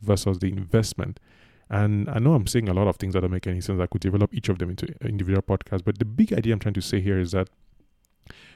versus 0.00 0.38
the 0.38 0.48
investment. 0.48 1.20
And 1.68 2.08
I 2.08 2.18
know 2.18 2.34
I'm 2.34 2.46
saying 2.46 2.68
a 2.68 2.74
lot 2.74 2.88
of 2.88 2.96
things 2.96 3.14
that 3.14 3.20
don't 3.20 3.30
make 3.30 3.46
any 3.46 3.60
sense. 3.60 3.80
I 3.80 3.86
could 3.86 4.00
develop 4.00 4.34
each 4.34 4.48
of 4.48 4.58
them 4.58 4.70
into 4.70 4.92
individual 5.02 5.42
podcasts, 5.42 5.84
but 5.84 5.98
the 6.00 6.04
big 6.04 6.32
idea 6.32 6.52
I'm 6.54 6.58
trying 6.58 6.74
to 6.74 6.82
say 6.82 7.00
here 7.00 7.20
is 7.20 7.30
that 7.30 7.48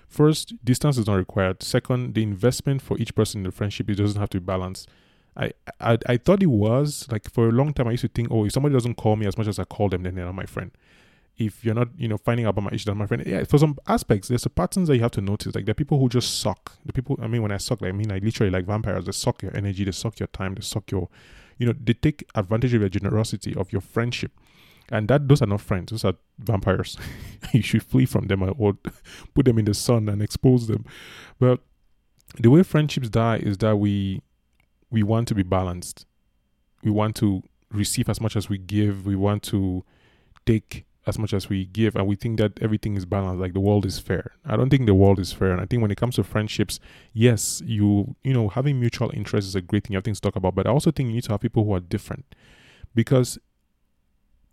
First, 0.06 0.64
distance 0.64 0.98
is 0.98 1.06
not 1.06 1.16
required. 1.16 1.62
Second, 1.62 2.14
the 2.14 2.22
investment 2.22 2.82
for 2.82 2.96
each 2.98 3.14
person 3.14 3.40
in 3.40 3.44
the 3.44 3.52
friendship 3.52 3.90
it 3.90 3.96
doesn't 3.96 4.20
have 4.20 4.30
to 4.30 4.40
be 4.40 4.44
balanced. 4.44 4.88
I, 5.36 5.52
I 5.80 5.98
I 6.06 6.16
thought 6.16 6.42
it 6.42 6.46
was 6.46 7.06
like 7.10 7.30
for 7.30 7.48
a 7.48 7.52
long 7.52 7.72
time. 7.72 7.88
I 7.88 7.92
used 7.92 8.02
to 8.02 8.08
think, 8.08 8.28
oh, 8.30 8.44
if 8.44 8.52
somebody 8.52 8.72
doesn't 8.72 8.94
call 8.94 9.16
me 9.16 9.26
as 9.26 9.36
much 9.36 9.48
as 9.48 9.58
I 9.58 9.64
call 9.64 9.88
them, 9.88 10.02
then 10.02 10.14
they're 10.14 10.24
not 10.24 10.34
my 10.34 10.46
friend. 10.46 10.70
If 11.36 11.64
you're 11.64 11.74
not, 11.74 11.88
you 11.98 12.06
know, 12.06 12.16
finding 12.16 12.46
out 12.46 12.50
about 12.50 12.64
my 12.64 12.70
issue, 12.70 12.84
that's 12.86 12.96
my 12.96 13.06
friend. 13.06 13.24
Yeah, 13.26 13.42
for 13.42 13.58
some 13.58 13.76
aspects, 13.88 14.28
there's 14.28 14.46
a 14.46 14.50
patterns 14.50 14.86
that 14.86 14.94
you 14.94 15.02
have 15.02 15.10
to 15.12 15.20
notice. 15.20 15.54
Like 15.54 15.68
are 15.68 15.74
people 15.74 15.98
who 15.98 16.08
just 16.08 16.38
suck. 16.38 16.76
The 16.86 16.92
people, 16.92 17.18
I 17.20 17.26
mean, 17.26 17.42
when 17.42 17.50
I 17.50 17.56
suck, 17.56 17.80
like, 17.80 17.88
I 17.88 17.92
mean, 17.92 18.12
I 18.12 18.18
literally 18.18 18.52
like 18.52 18.66
vampires. 18.66 19.06
They 19.06 19.12
suck 19.12 19.42
your 19.42 19.56
energy, 19.56 19.84
they 19.84 19.90
suck 19.90 20.20
your 20.20 20.28
time, 20.28 20.54
they 20.54 20.60
suck 20.60 20.92
your, 20.92 21.08
you 21.58 21.66
know, 21.66 21.74
they 21.82 21.94
take 21.94 22.28
advantage 22.36 22.72
of 22.74 22.82
your 22.82 22.88
generosity, 22.88 23.54
of 23.56 23.72
your 23.72 23.80
friendship 23.80 24.30
and 24.90 25.08
that 25.08 25.28
those 25.28 25.40
are 25.40 25.46
not 25.46 25.60
friends 25.60 25.90
those 25.90 26.04
are 26.04 26.14
vampires 26.38 26.98
you 27.52 27.62
should 27.62 27.82
flee 27.82 28.04
from 28.04 28.26
them 28.26 28.42
or 28.58 28.74
put 29.34 29.46
them 29.46 29.58
in 29.58 29.64
the 29.64 29.74
sun 29.74 30.08
and 30.08 30.22
expose 30.22 30.66
them 30.66 30.84
but 31.38 31.60
the 32.38 32.50
way 32.50 32.62
friendships 32.62 33.08
die 33.08 33.36
is 33.36 33.58
that 33.58 33.76
we 33.76 34.20
we 34.94 35.02
want 35.02 35.26
to 35.28 35.34
be 35.34 35.42
balanced 35.42 36.06
we 36.82 36.90
want 36.90 37.14
to 37.16 37.42
receive 37.70 38.08
as 38.08 38.20
much 38.20 38.36
as 38.36 38.48
we 38.48 38.58
give 38.58 39.04
we 39.06 39.16
want 39.16 39.42
to 39.42 39.84
take 40.46 40.84
as 41.06 41.18
much 41.18 41.34
as 41.34 41.48
we 41.48 41.66
give 41.66 41.96
and 41.96 42.06
we 42.06 42.16
think 42.16 42.38
that 42.38 42.52
everything 42.62 42.96
is 42.96 43.04
balanced 43.04 43.40
like 43.40 43.52
the 43.52 43.66
world 43.68 43.84
is 43.84 43.98
fair 43.98 44.32
i 44.46 44.56
don't 44.56 44.70
think 44.70 44.86
the 44.86 44.94
world 44.94 45.18
is 45.18 45.32
fair 45.32 45.50
and 45.52 45.60
i 45.60 45.66
think 45.66 45.82
when 45.82 45.90
it 45.90 46.00
comes 46.02 46.14
to 46.16 46.22
friendships 46.22 46.80
yes 47.12 47.60
you 47.66 48.14
you 48.22 48.32
know 48.32 48.48
having 48.48 48.78
mutual 48.78 49.10
interest 49.12 49.48
is 49.48 49.54
a 49.54 49.60
great 49.60 49.84
thing 49.84 49.92
you 49.92 49.98
have 49.98 50.04
things 50.04 50.20
to 50.20 50.26
talk 50.28 50.36
about 50.36 50.54
but 50.54 50.66
i 50.66 50.70
also 50.70 50.90
think 50.90 51.08
you 51.08 51.14
need 51.14 51.24
to 51.24 51.32
have 51.32 51.40
people 51.40 51.64
who 51.64 51.74
are 51.74 51.80
different 51.80 52.34
because 52.94 53.38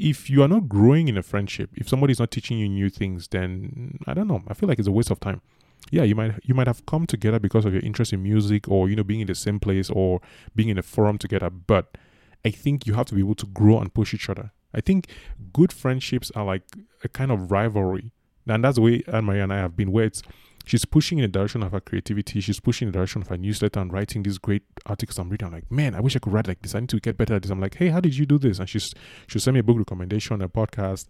if 0.01 0.29
you 0.29 0.41
are 0.41 0.47
not 0.47 0.67
growing 0.67 1.07
in 1.07 1.15
a 1.15 1.21
friendship, 1.21 1.69
if 1.75 1.87
somebody 1.87 2.11
is 2.11 2.19
not 2.19 2.31
teaching 2.31 2.57
you 2.57 2.67
new 2.67 2.89
things, 2.89 3.27
then 3.27 3.99
I 4.07 4.15
don't 4.15 4.27
know. 4.27 4.41
I 4.47 4.55
feel 4.55 4.67
like 4.67 4.79
it's 4.79 4.87
a 4.87 4.91
waste 4.91 5.11
of 5.11 5.19
time. 5.19 5.41
Yeah, 5.89 6.03
you 6.03 6.15
might 6.15 6.39
you 6.43 6.53
might 6.53 6.67
have 6.67 6.85
come 6.85 7.05
together 7.05 7.39
because 7.39 7.65
of 7.65 7.73
your 7.73 7.81
interest 7.81 8.13
in 8.13 8.23
music 8.23 8.67
or 8.69 8.89
you 8.89 8.95
know 8.95 9.03
being 9.03 9.21
in 9.21 9.27
the 9.27 9.35
same 9.35 9.59
place 9.59 9.89
or 9.89 10.21
being 10.55 10.69
in 10.69 10.77
a 10.77 10.83
forum 10.83 11.17
together, 11.17 11.49
but 11.49 11.97
I 12.45 12.51
think 12.51 12.85
you 12.85 12.93
have 12.93 13.05
to 13.07 13.15
be 13.15 13.21
able 13.21 13.35
to 13.35 13.45
grow 13.47 13.79
and 13.79 13.93
push 13.93 14.13
each 14.13 14.29
other. 14.29 14.51
I 14.73 14.81
think 14.81 15.07
good 15.53 15.73
friendships 15.73 16.31
are 16.35 16.45
like 16.45 16.63
a 17.03 17.09
kind 17.09 17.31
of 17.31 17.51
rivalry. 17.51 18.11
And 18.47 18.63
that's 18.63 18.75
the 18.75 18.81
way 18.81 19.03
Anne 19.07 19.25
Marie 19.25 19.39
and 19.39 19.53
I 19.53 19.57
have 19.57 19.75
been, 19.75 19.91
where 19.91 20.05
it's 20.05 20.23
she's 20.65 20.85
pushing 20.85 21.19
in 21.19 21.23
the 21.23 21.27
direction 21.27 21.61
of 21.61 21.71
her 21.71 21.79
creativity. 21.79 22.39
She's 22.41 22.59
pushing 22.59 22.87
in 22.87 22.91
the 22.91 22.97
direction 22.97 23.21
of 23.21 23.27
her 23.27 23.37
newsletter 23.37 23.79
and 23.79 23.93
writing 23.93 24.23
these 24.23 24.37
great 24.37 24.63
articles 24.85 25.19
I'm 25.19 25.29
reading. 25.29 25.47
I'm 25.47 25.53
like, 25.53 25.71
man, 25.71 25.93
I 25.95 25.99
wish 25.99 26.15
I 26.15 26.19
could 26.19 26.33
write 26.33 26.47
like 26.47 26.61
this. 26.61 26.73
I 26.73 26.79
need 26.79 26.89
to 26.89 26.99
get 26.99 27.17
better 27.17 27.35
at 27.35 27.43
this. 27.43 27.51
I'm 27.51 27.61
like, 27.61 27.75
hey, 27.75 27.89
how 27.89 27.99
did 27.99 28.17
you 28.17 28.25
do 28.25 28.37
this? 28.37 28.59
And 28.59 28.67
she's 28.67 28.93
she'll 29.27 29.41
send 29.41 29.53
me 29.53 29.59
a 29.59 29.63
book 29.63 29.77
recommendation, 29.77 30.41
a 30.41 30.49
podcast. 30.49 31.07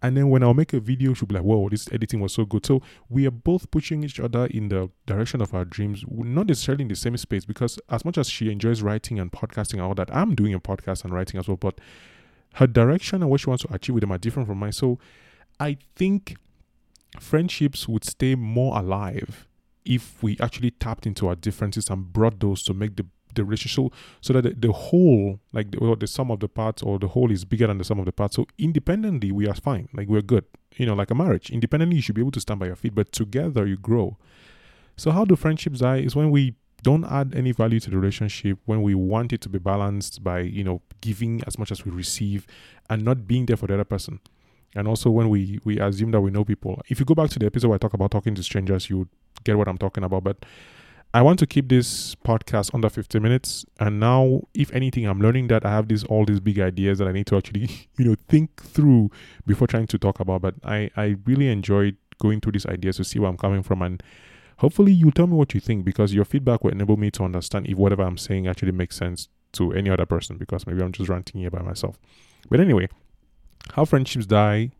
And 0.00 0.16
then 0.16 0.28
when 0.30 0.42
I'll 0.44 0.54
make 0.54 0.72
a 0.72 0.80
video, 0.80 1.12
she'll 1.12 1.26
be 1.26 1.34
like, 1.34 1.44
whoa, 1.44 1.68
this 1.68 1.88
editing 1.92 2.20
was 2.20 2.32
so 2.32 2.44
good. 2.44 2.64
So 2.64 2.82
we 3.08 3.26
are 3.26 3.32
both 3.32 3.70
pushing 3.70 4.04
each 4.04 4.20
other 4.20 4.46
in 4.46 4.68
the 4.68 4.90
direction 5.06 5.42
of 5.42 5.52
our 5.54 5.64
dreams, 5.64 6.04
not 6.08 6.46
necessarily 6.46 6.82
in 6.82 6.88
the 6.88 6.94
same 6.94 7.16
space, 7.16 7.44
because 7.44 7.80
as 7.88 8.04
much 8.04 8.16
as 8.16 8.28
she 8.30 8.50
enjoys 8.50 8.80
writing 8.80 9.18
and 9.18 9.32
podcasting 9.32 9.74
and 9.74 9.82
all 9.82 9.94
that, 9.94 10.14
I'm 10.14 10.36
doing 10.36 10.54
a 10.54 10.60
podcast 10.60 11.04
and 11.04 11.12
writing 11.12 11.40
as 11.40 11.48
well. 11.48 11.56
But 11.56 11.80
her 12.54 12.66
direction 12.66 13.22
and 13.22 13.30
what 13.30 13.40
she 13.40 13.50
wants 13.50 13.64
to 13.64 13.74
achieve 13.74 13.94
with 13.94 14.02
them 14.02 14.12
are 14.12 14.18
different 14.18 14.48
from 14.48 14.58
mine. 14.58 14.72
So 14.72 14.98
I 15.58 15.78
think 15.96 16.36
friendships 17.18 17.88
would 17.88 18.04
stay 18.04 18.36
more 18.36 18.78
alive 18.78 19.48
if 19.84 20.22
we 20.22 20.36
actually 20.40 20.70
tapped 20.70 21.06
into 21.06 21.26
our 21.26 21.34
differences 21.34 21.90
and 21.90 22.12
brought 22.12 22.38
those 22.40 22.62
to 22.64 22.74
make 22.74 22.96
the 22.96 23.06
the 23.34 23.44
relationship 23.44 23.92
so 24.20 24.32
that 24.32 24.42
the, 24.42 24.54
the 24.68 24.72
whole 24.72 25.40
like 25.52 25.70
the, 25.70 25.96
the 25.98 26.06
sum 26.06 26.30
of 26.30 26.40
the 26.40 26.48
parts 26.48 26.82
or 26.82 26.98
the 26.98 27.08
whole 27.08 27.30
is 27.30 27.44
bigger 27.44 27.66
than 27.66 27.78
the 27.78 27.84
sum 27.84 27.98
of 27.98 28.06
the 28.06 28.12
parts. 28.12 28.36
So 28.36 28.46
independently 28.58 29.32
we 29.32 29.48
are 29.48 29.54
fine. 29.54 29.88
Like 29.92 30.08
we're 30.08 30.22
good. 30.22 30.44
You 30.76 30.86
know 30.86 30.94
like 30.94 31.10
a 31.10 31.14
marriage. 31.14 31.50
Independently 31.50 31.96
you 31.96 32.02
should 32.02 32.14
be 32.14 32.20
able 32.20 32.32
to 32.32 32.40
stand 32.40 32.60
by 32.60 32.66
your 32.66 32.76
feet 32.76 32.94
but 32.94 33.12
together 33.12 33.66
you 33.66 33.76
grow. 33.76 34.16
So 34.96 35.10
how 35.10 35.24
do 35.24 35.36
friendships 35.36 35.80
die 35.80 35.98
is 35.98 36.16
when 36.16 36.30
we 36.30 36.54
don't 36.82 37.04
add 37.04 37.34
any 37.34 37.52
value 37.52 37.80
to 37.80 37.90
the 37.90 37.96
relationship 37.96 38.58
when 38.64 38.82
we 38.82 38.94
want 38.94 39.32
it 39.32 39.40
to 39.42 39.48
be 39.48 39.58
balanced 39.58 40.22
by 40.22 40.40
you 40.40 40.62
know 40.62 40.80
giving 41.00 41.42
as 41.46 41.58
much 41.58 41.72
as 41.72 41.84
we 41.84 41.90
receive 41.90 42.46
and 42.88 43.04
not 43.04 43.26
being 43.26 43.46
there 43.46 43.56
for 43.56 43.66
the 43.66 43.74
other 43.74 43.84
person. 43.84 44.20
And 44.74 44.86
also 44.86 45.10
when 45.10 45.28
we 45.28 45.58
we 45.64 45.78
assume 45.80 46.10
that 46.12 46.20
we 46.20 46.30
know 46.30 46.44
people. 46.44 46.80
If 46.88 47.00
you 47.00 47.06
go 47.06 47.14
back 47.14 47.30
to 47.30 47.38
the 47.38 47.46
episode 47.46 47.68
where 47.68 47.76
i 47.76 47.78
talk 47.78 47.94
about 47.94 48.10
talking 48.10 48.34
to 48.34 48.42
strangers 48.42 48.90
you 48.90 49.08
get 49.44 49.56
what 49.56 49.68
i'm 49.68 49.78
talking 49.78 50.04
about 50.04 50.24
but 50.24 50.44
i 51.14 51.22
want 51.22 51.38
to 51.38 51.46
keep 51.46 51.68
this 51.68 52.14
podcast 52.16 52.74
under 52.74 52.88
50 52.88 53.18
minutes 53.18 53.64
and 53.80 53.98
now 54.00 54.42
if 54.54 54.72
anything 54.72 55.06
i'm 55.06 55.20
learning 55.20 55.48
that 55.48 55.64
i 55.64 55.70
have 55.70 55.88
these 55.88 56.04
all 56.04 56.24
these 56.24 56.40
big 56.40 56.58
ideas 56.58 56.98
that 56.98 57.08
i 57.08 57.12
need 57.12 57.26
to 57.26 57.36
actually 57.36 57.68
you 57.98 58.04
know 58.04 58.16
think 58.28 58.62
through 58.62 59.10
before 59.46 59.66
trying 59.66 59.86
to 59.86 59.98
talk 59.98 60.20
about 60.20 60.42
but 60.42 60.54
i 60.64 60.90
i 60.96 61.16
really 61.24 61.48
enjoyed 61.48 61.96
going 62.18 62.40
through 62.40 62.52
these 62.52 62.66
ideas 62.66 62.96
to 62.96 63.04
see 63.04 63.18
where 63.18 63.30
i'm 63.30 63.36
coming 63.36 63.62
from 63.62 63.80
and 63.82 64.02
hopefully 64.58 64.92
you 64.92 65.10
tell 65.10 65.26
me 65.26 65.34
what 65.34 65.54
you 65.54 65.60
think 65.60 65.84
because 65.84 66.12
your 66.12 66.24
feedback 66.24 66.64
will 66.64 66.72
enable 66.72 66.96
me 66.96 67.10
to 67.10 67.22
understand 67.22 67.66
if 67.66 67.78
whatever 67.78 68.02
i'm 68.02 68.18
saying 68.18 68.46
actually 68.46 68.72
makes 68.72 68.96
sense 68.96 69.28
to 69.52 69.72
any 69.72 69.88
other 69.88 70.04
person 70.04 70.36
because 70.36 70.66
maybe 70.66 70.82
i'm 70.82 70.92
just 70.92 71.08
ranting 71.08 71.40
here 71.40 71.50
by 71.50 71.62
myself 71.62 71.98
but 72.50 72.60
anyway 72.60 72.88
how 73.72 73.84
friendships 73.84 74.26
die, 74.26 74.70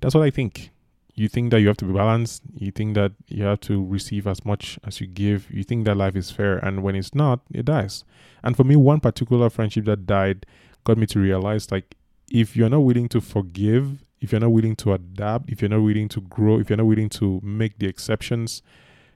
that's 0.00 0.14
what 0.14 0.24
I 0.24 0.30
think. 0.30 0.70
You 1.14 1.28
think 1.28 1.50
that 1.50 1.60
you 1.60 1.68
have 1.68 1.76
to 1.78 1.84
be 1.84 1.92
balanced. 1.92 2.42
You 2.54 2.70
think 2.70 2.94
that 2.94 3.12
you 3.28 3.44
have 3.44 3.60
to 3.60 3.84
receive 3.84 4.26
as 4.26 4.44
much 4.44 4.78
as 4.84 5.00
you 5.00 5.06
give. 5.06 5.50
You 5.50 5.62
think 5.62 5.84
that 5.84 5.96
life 5.96 6.16
is 6.16 6.30
fair. 6.30 6.58
And 6.58 6.82
when 6.82 6.94
it's 6.94 7.14
not, 7.14 7.40
it 7.52 7.66
dies. 7.66 8.04
And 8.42 8.56
for 8.56 8.64
me, 8.64 8.76
one 8.76 9.00
particular 9.00 9.50
friendship 9.50 9.84
that 9.84 10.06
died 10.06 10.46
got 10.84 10.96
me 10.96 11.06
to 11.06 11.20
realize 11.20 11.70
like, 11.70 11.96
if 12.30 12.56
you're 12.56 12.70
not 12.70 12.80
willing 12.80 13.08
to 13.10 13.20
forgive, 13.20 14.04
if 14.20 14.32
you're 14.32 14.40
not 14.40 14.52
willing 14.52 14.76
to 14.76 14.94
adapt, 14.94 15.50
if 15.50 15.60
you're 15.60 15.68
not 15.68 15.82
willing 15.82 16.08
to 16.08 16.20
grow, 16.22 16.58
if 16.58 16.70
you're 16.70 16.78
not 16.78 16.86
willing 16.86 17.10
to 17.10 17.40
make 17.42 17.78
the 17.78 17.86
exceptions, 17.86 18.62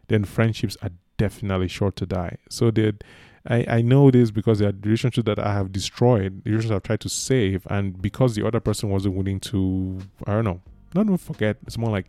then 0.08 0.24
friendships 0.24 0.76
are 0.82 0.90
definitely 1.16 1.68
sure 1.68 1.90
to 1.92 2.04
die. 2.04 2.36
So 2.50 2.70
that 2.72 3.02
I, 3.46 3.64
I 3.68 3.80
know 3.80 4.10
this 4.10 4.30
because 4.30 4.58
there 4.58 4.68
are 4.68 4.74
relationships 4.82 5.24
that 5.24 5.38
I 5.38 5.54
have 5.54 5.72
destroyed, 5.72 6.42
relationships 6.44 6.76
I've 6.76 6.82
tried 6.82 7.00
to 7.00 7.08
save, 7.08 7.66
and 7.70 8.00
because 8.02 8.34
the 8.34 8.46
other 8.46 8.60
person 8.60 8.90
wasn't 8.90 9.14
willing 9.14 9.40
to, 9.40 10.00
I 10.26 10.32
don't 10.32 10.44
know, 10.44 10.60
not 10.96 11.06
even 11.06 11.18
forget, 11.18 11.56
it's 11.66 11.78
more 11.78 11.90
like 11.90 12.06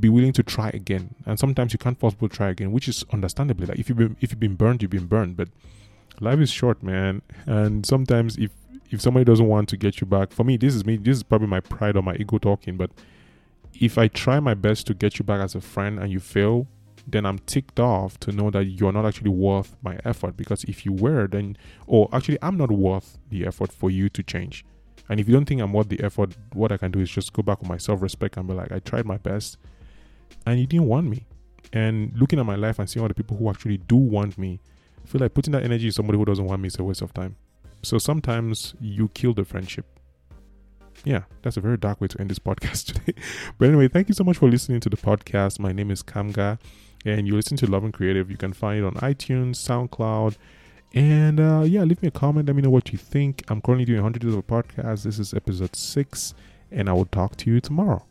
be 0.00 0.08
willing 0.08 0.32
to 0.32 0.42
try 0.42 0.70
again. 0.70 1.14
And 1.26 1.38
sometimes 1.38 1.72
you 1.72 1.78
can't 1.78 1.98
force 1.98 2.14
people 2.14 2.28
to 2.28 2.36
try 2.36 2.48
again, 2.48 2.72
which 2.72 2.88
is 2.88 3.04
understandably 3.12 3.66
like 3.66 3.78
if 3.78 3.88
you've 3.88 3.98
been 3.98 4.16
if 4.20 4.30
you've 4.30 4.40
been 4.40 4.56
burned, 4.56 4.82
you've 4.82 4.90
been 4.90 5.06
burned. 5.06 5.36
But 5.36 5.48
life 6.20 6.40
is 6.40 6.50
short, 6.50 6.82
man. 6.82 7.22
And 7.46 7.86
sometimes 7.86 8.36
if 8.36 8.50
if 8.90 9.00
somebody 9.00 9.24
doesn't 9.24 9.46
want 9.46 9.68
to 9.70 9.76
get 9.76 10.00
you 10.00 10.06
back, 10.06 10.32
for 10.32 10.44
me, 10.44 10.56
this 10.56 10.74
is 10.74 10.84
me, 10.84 10.96
this 10.96 11.16
is 11.16 11.22
probably 11.22 11.48
my 11.48 11.60
pride 11.60 11.96
or 11.96 12.02
my 12.02 12.14
ego 12.16 12.38
talking, 12.38 12.76
but 12.76 12.90
if 13.80 13.98
I 13.98 14.08
try 14.08 14.40
my 14.40 14.54
best 14.54 14.86
to 14.86 14.94
get 14.94 15.18
you 15.18 15.24
back 15.24 15.40
as 15.40 15.54
a 15.54 15.60
friend 15.60 15.98
and 15.98 16.12
you 16.12 16.20
fail, 16.20 16.68
then 17.06 17.26
I'm 17.26 17.38
ticked 17.40 17.80
off 17.80 18.18
to 18.20 18.32
know 18.32 18.50
that 18.50 18.64
you're 18.64 18.92
not 18.92 19.04
actually 19.04 19.30
worth 19.30 19.76
my 19.82 19.98
effort. 20.04 20.36
Because 20.36 20.64
if 20.64 20.86
you 20.86 20.92
were, 20.92 21.26
then, 21.26 21.56
or 21.86 22.08
actually, 22.12 22.38
I'm 22.40 22.56
not 22.56 22.70
worth 22.70 23.18
the 23.28 23.46
effort 23.46 23.72
for 23.72 23.90
you 23.90 24.08
to 24.10 24.22
change. 24.22 24.64
And 25.08 25.20
if 25.20 25.28
you 25.28 25.34
don't 25.34 25.44
think 25.44 25.60
I'm 25.60 25.72
worth 25.72 25.88
the 25.88 26.00
effort, 26.02 26.34
what 26.52 26.72
I 26.72 26.76
can 26.76 26.90
do 26.90 27.00
is 27.00 27.10
just 27.10 27.32
go 27.32 27.42
back 27.42 27.60
with 27.60 27.68
my 27.68 27.76
self 27.76 28.02
respect 28.02 28.36
and 28.36 28.48
be 28.48 28.54
like, 28.54 28.72
I 28.72 28.78
tried 28.78 29.06
my 29.06 29.18
best 29.18 29.58
and 30.46 30.58
you 30.58 30.66
didn't 30.66 30.86
want 30.86 31.08
me. 31.08 31.26
And 31.72 32.12
looking 32.16 32.38
at 32.38 32.46
my 32.46 32.54
life 32.54 32.78
and 32.78 32.88
seeing 32.88 33.02
all 33.02 33.08
the 33.08 33.14
people 33.14 33.36
who 33.36 33.50
actually 33.50 33.78
do 33.78 33.96
want 33.96 34.38
me, 34.38 34.60
I 35.02 35.06
feel 35.06 35.20
like 35.20 35.34
putting 35.34 35.52
that 35.52 35.64
energy 35.64 35.86
in 35.86 35.92
somebody 35.92 36.18
who 36.18 36.24
doesn't 36.24 36.44
want 36.44 36.62
me 36.62 36.68
is 36.68 36.78
a 36.78 36.84
waste 36.84 37.02
of 37.02 37.12
time. 37.12 37.36
So 37.82 37.98
sometimes 37.98 38.74
you 38.80 39.08
kill 39.08 39.34
the 39.34 39.44
friendship. 39.44 39.86
Yeah, 41.04 41.22
that's 41.42 41.56
a 41.56 41.60
very 41.60 41.76
dark 41.76 42.00
way 42.00 42.08
to 42.08 42.20
end 42.20 42.30
this 42.30 42.38
podcast 42.38 42.86
today. 42.94 43.20
but 43.58 43.68
anyway, 43.68 43.88
thank 43.88 44.08
you 44.08 44.14
so 44.14 44.24
much 44.24 44.38
for 44.38 44.48
listening 44.48 44.80
to 44.80 44.88
the 44.88 44.96
podcast. 44.96 45.58
My 45.58 45.72
name 45.72 45.90
is 45.90 46.02
Kamga 46.02 46.58
and 47.04 47.26
you 47.26 47.34
listen 47.36 47.56
to 47.58 47.70
Love 47.70 47.84
and 47.84 47.92
Creative, 47.92 48.30
you 48.30 48.36
can 48.36 48.52
find 48.52 48.78
it 48.80 48.84
on 48.84 48.94
iTunes, 48.94 49.56
SoundCloud, 49.56 50.36
And 50.94 51.40
uh, 51.40 51.62
yeah, 51.66 51.82
leave 51.82 52.00
me 52.02 52.08
a 52.08 52.12
comment. 52.12 52.46
Let 52.46 52.54
me 52.54 52.62
know 52.62 52.70
what 52.70 52.92
you 52.92 52.98
think. 52.98 53.42
I'm 53.48 53.60
currently 53.60 53.84
doing 53.84 53.98
100 54.00 54.22
days 54.22 54.32
of 54.32 54.38
a 54.38 54.42
podcast. 54.42 55.02
This 55.02 55.18
is 55.18 55.34
episode 55.34 55.74
six, 55.74 56.34
and 56.70 56.88
I 56.88 56.92
will 56.92 57.06
talk 57.06 57.36
to 57.38 57.50
you 57.50 57.60
tomorrow. 57.60 58.06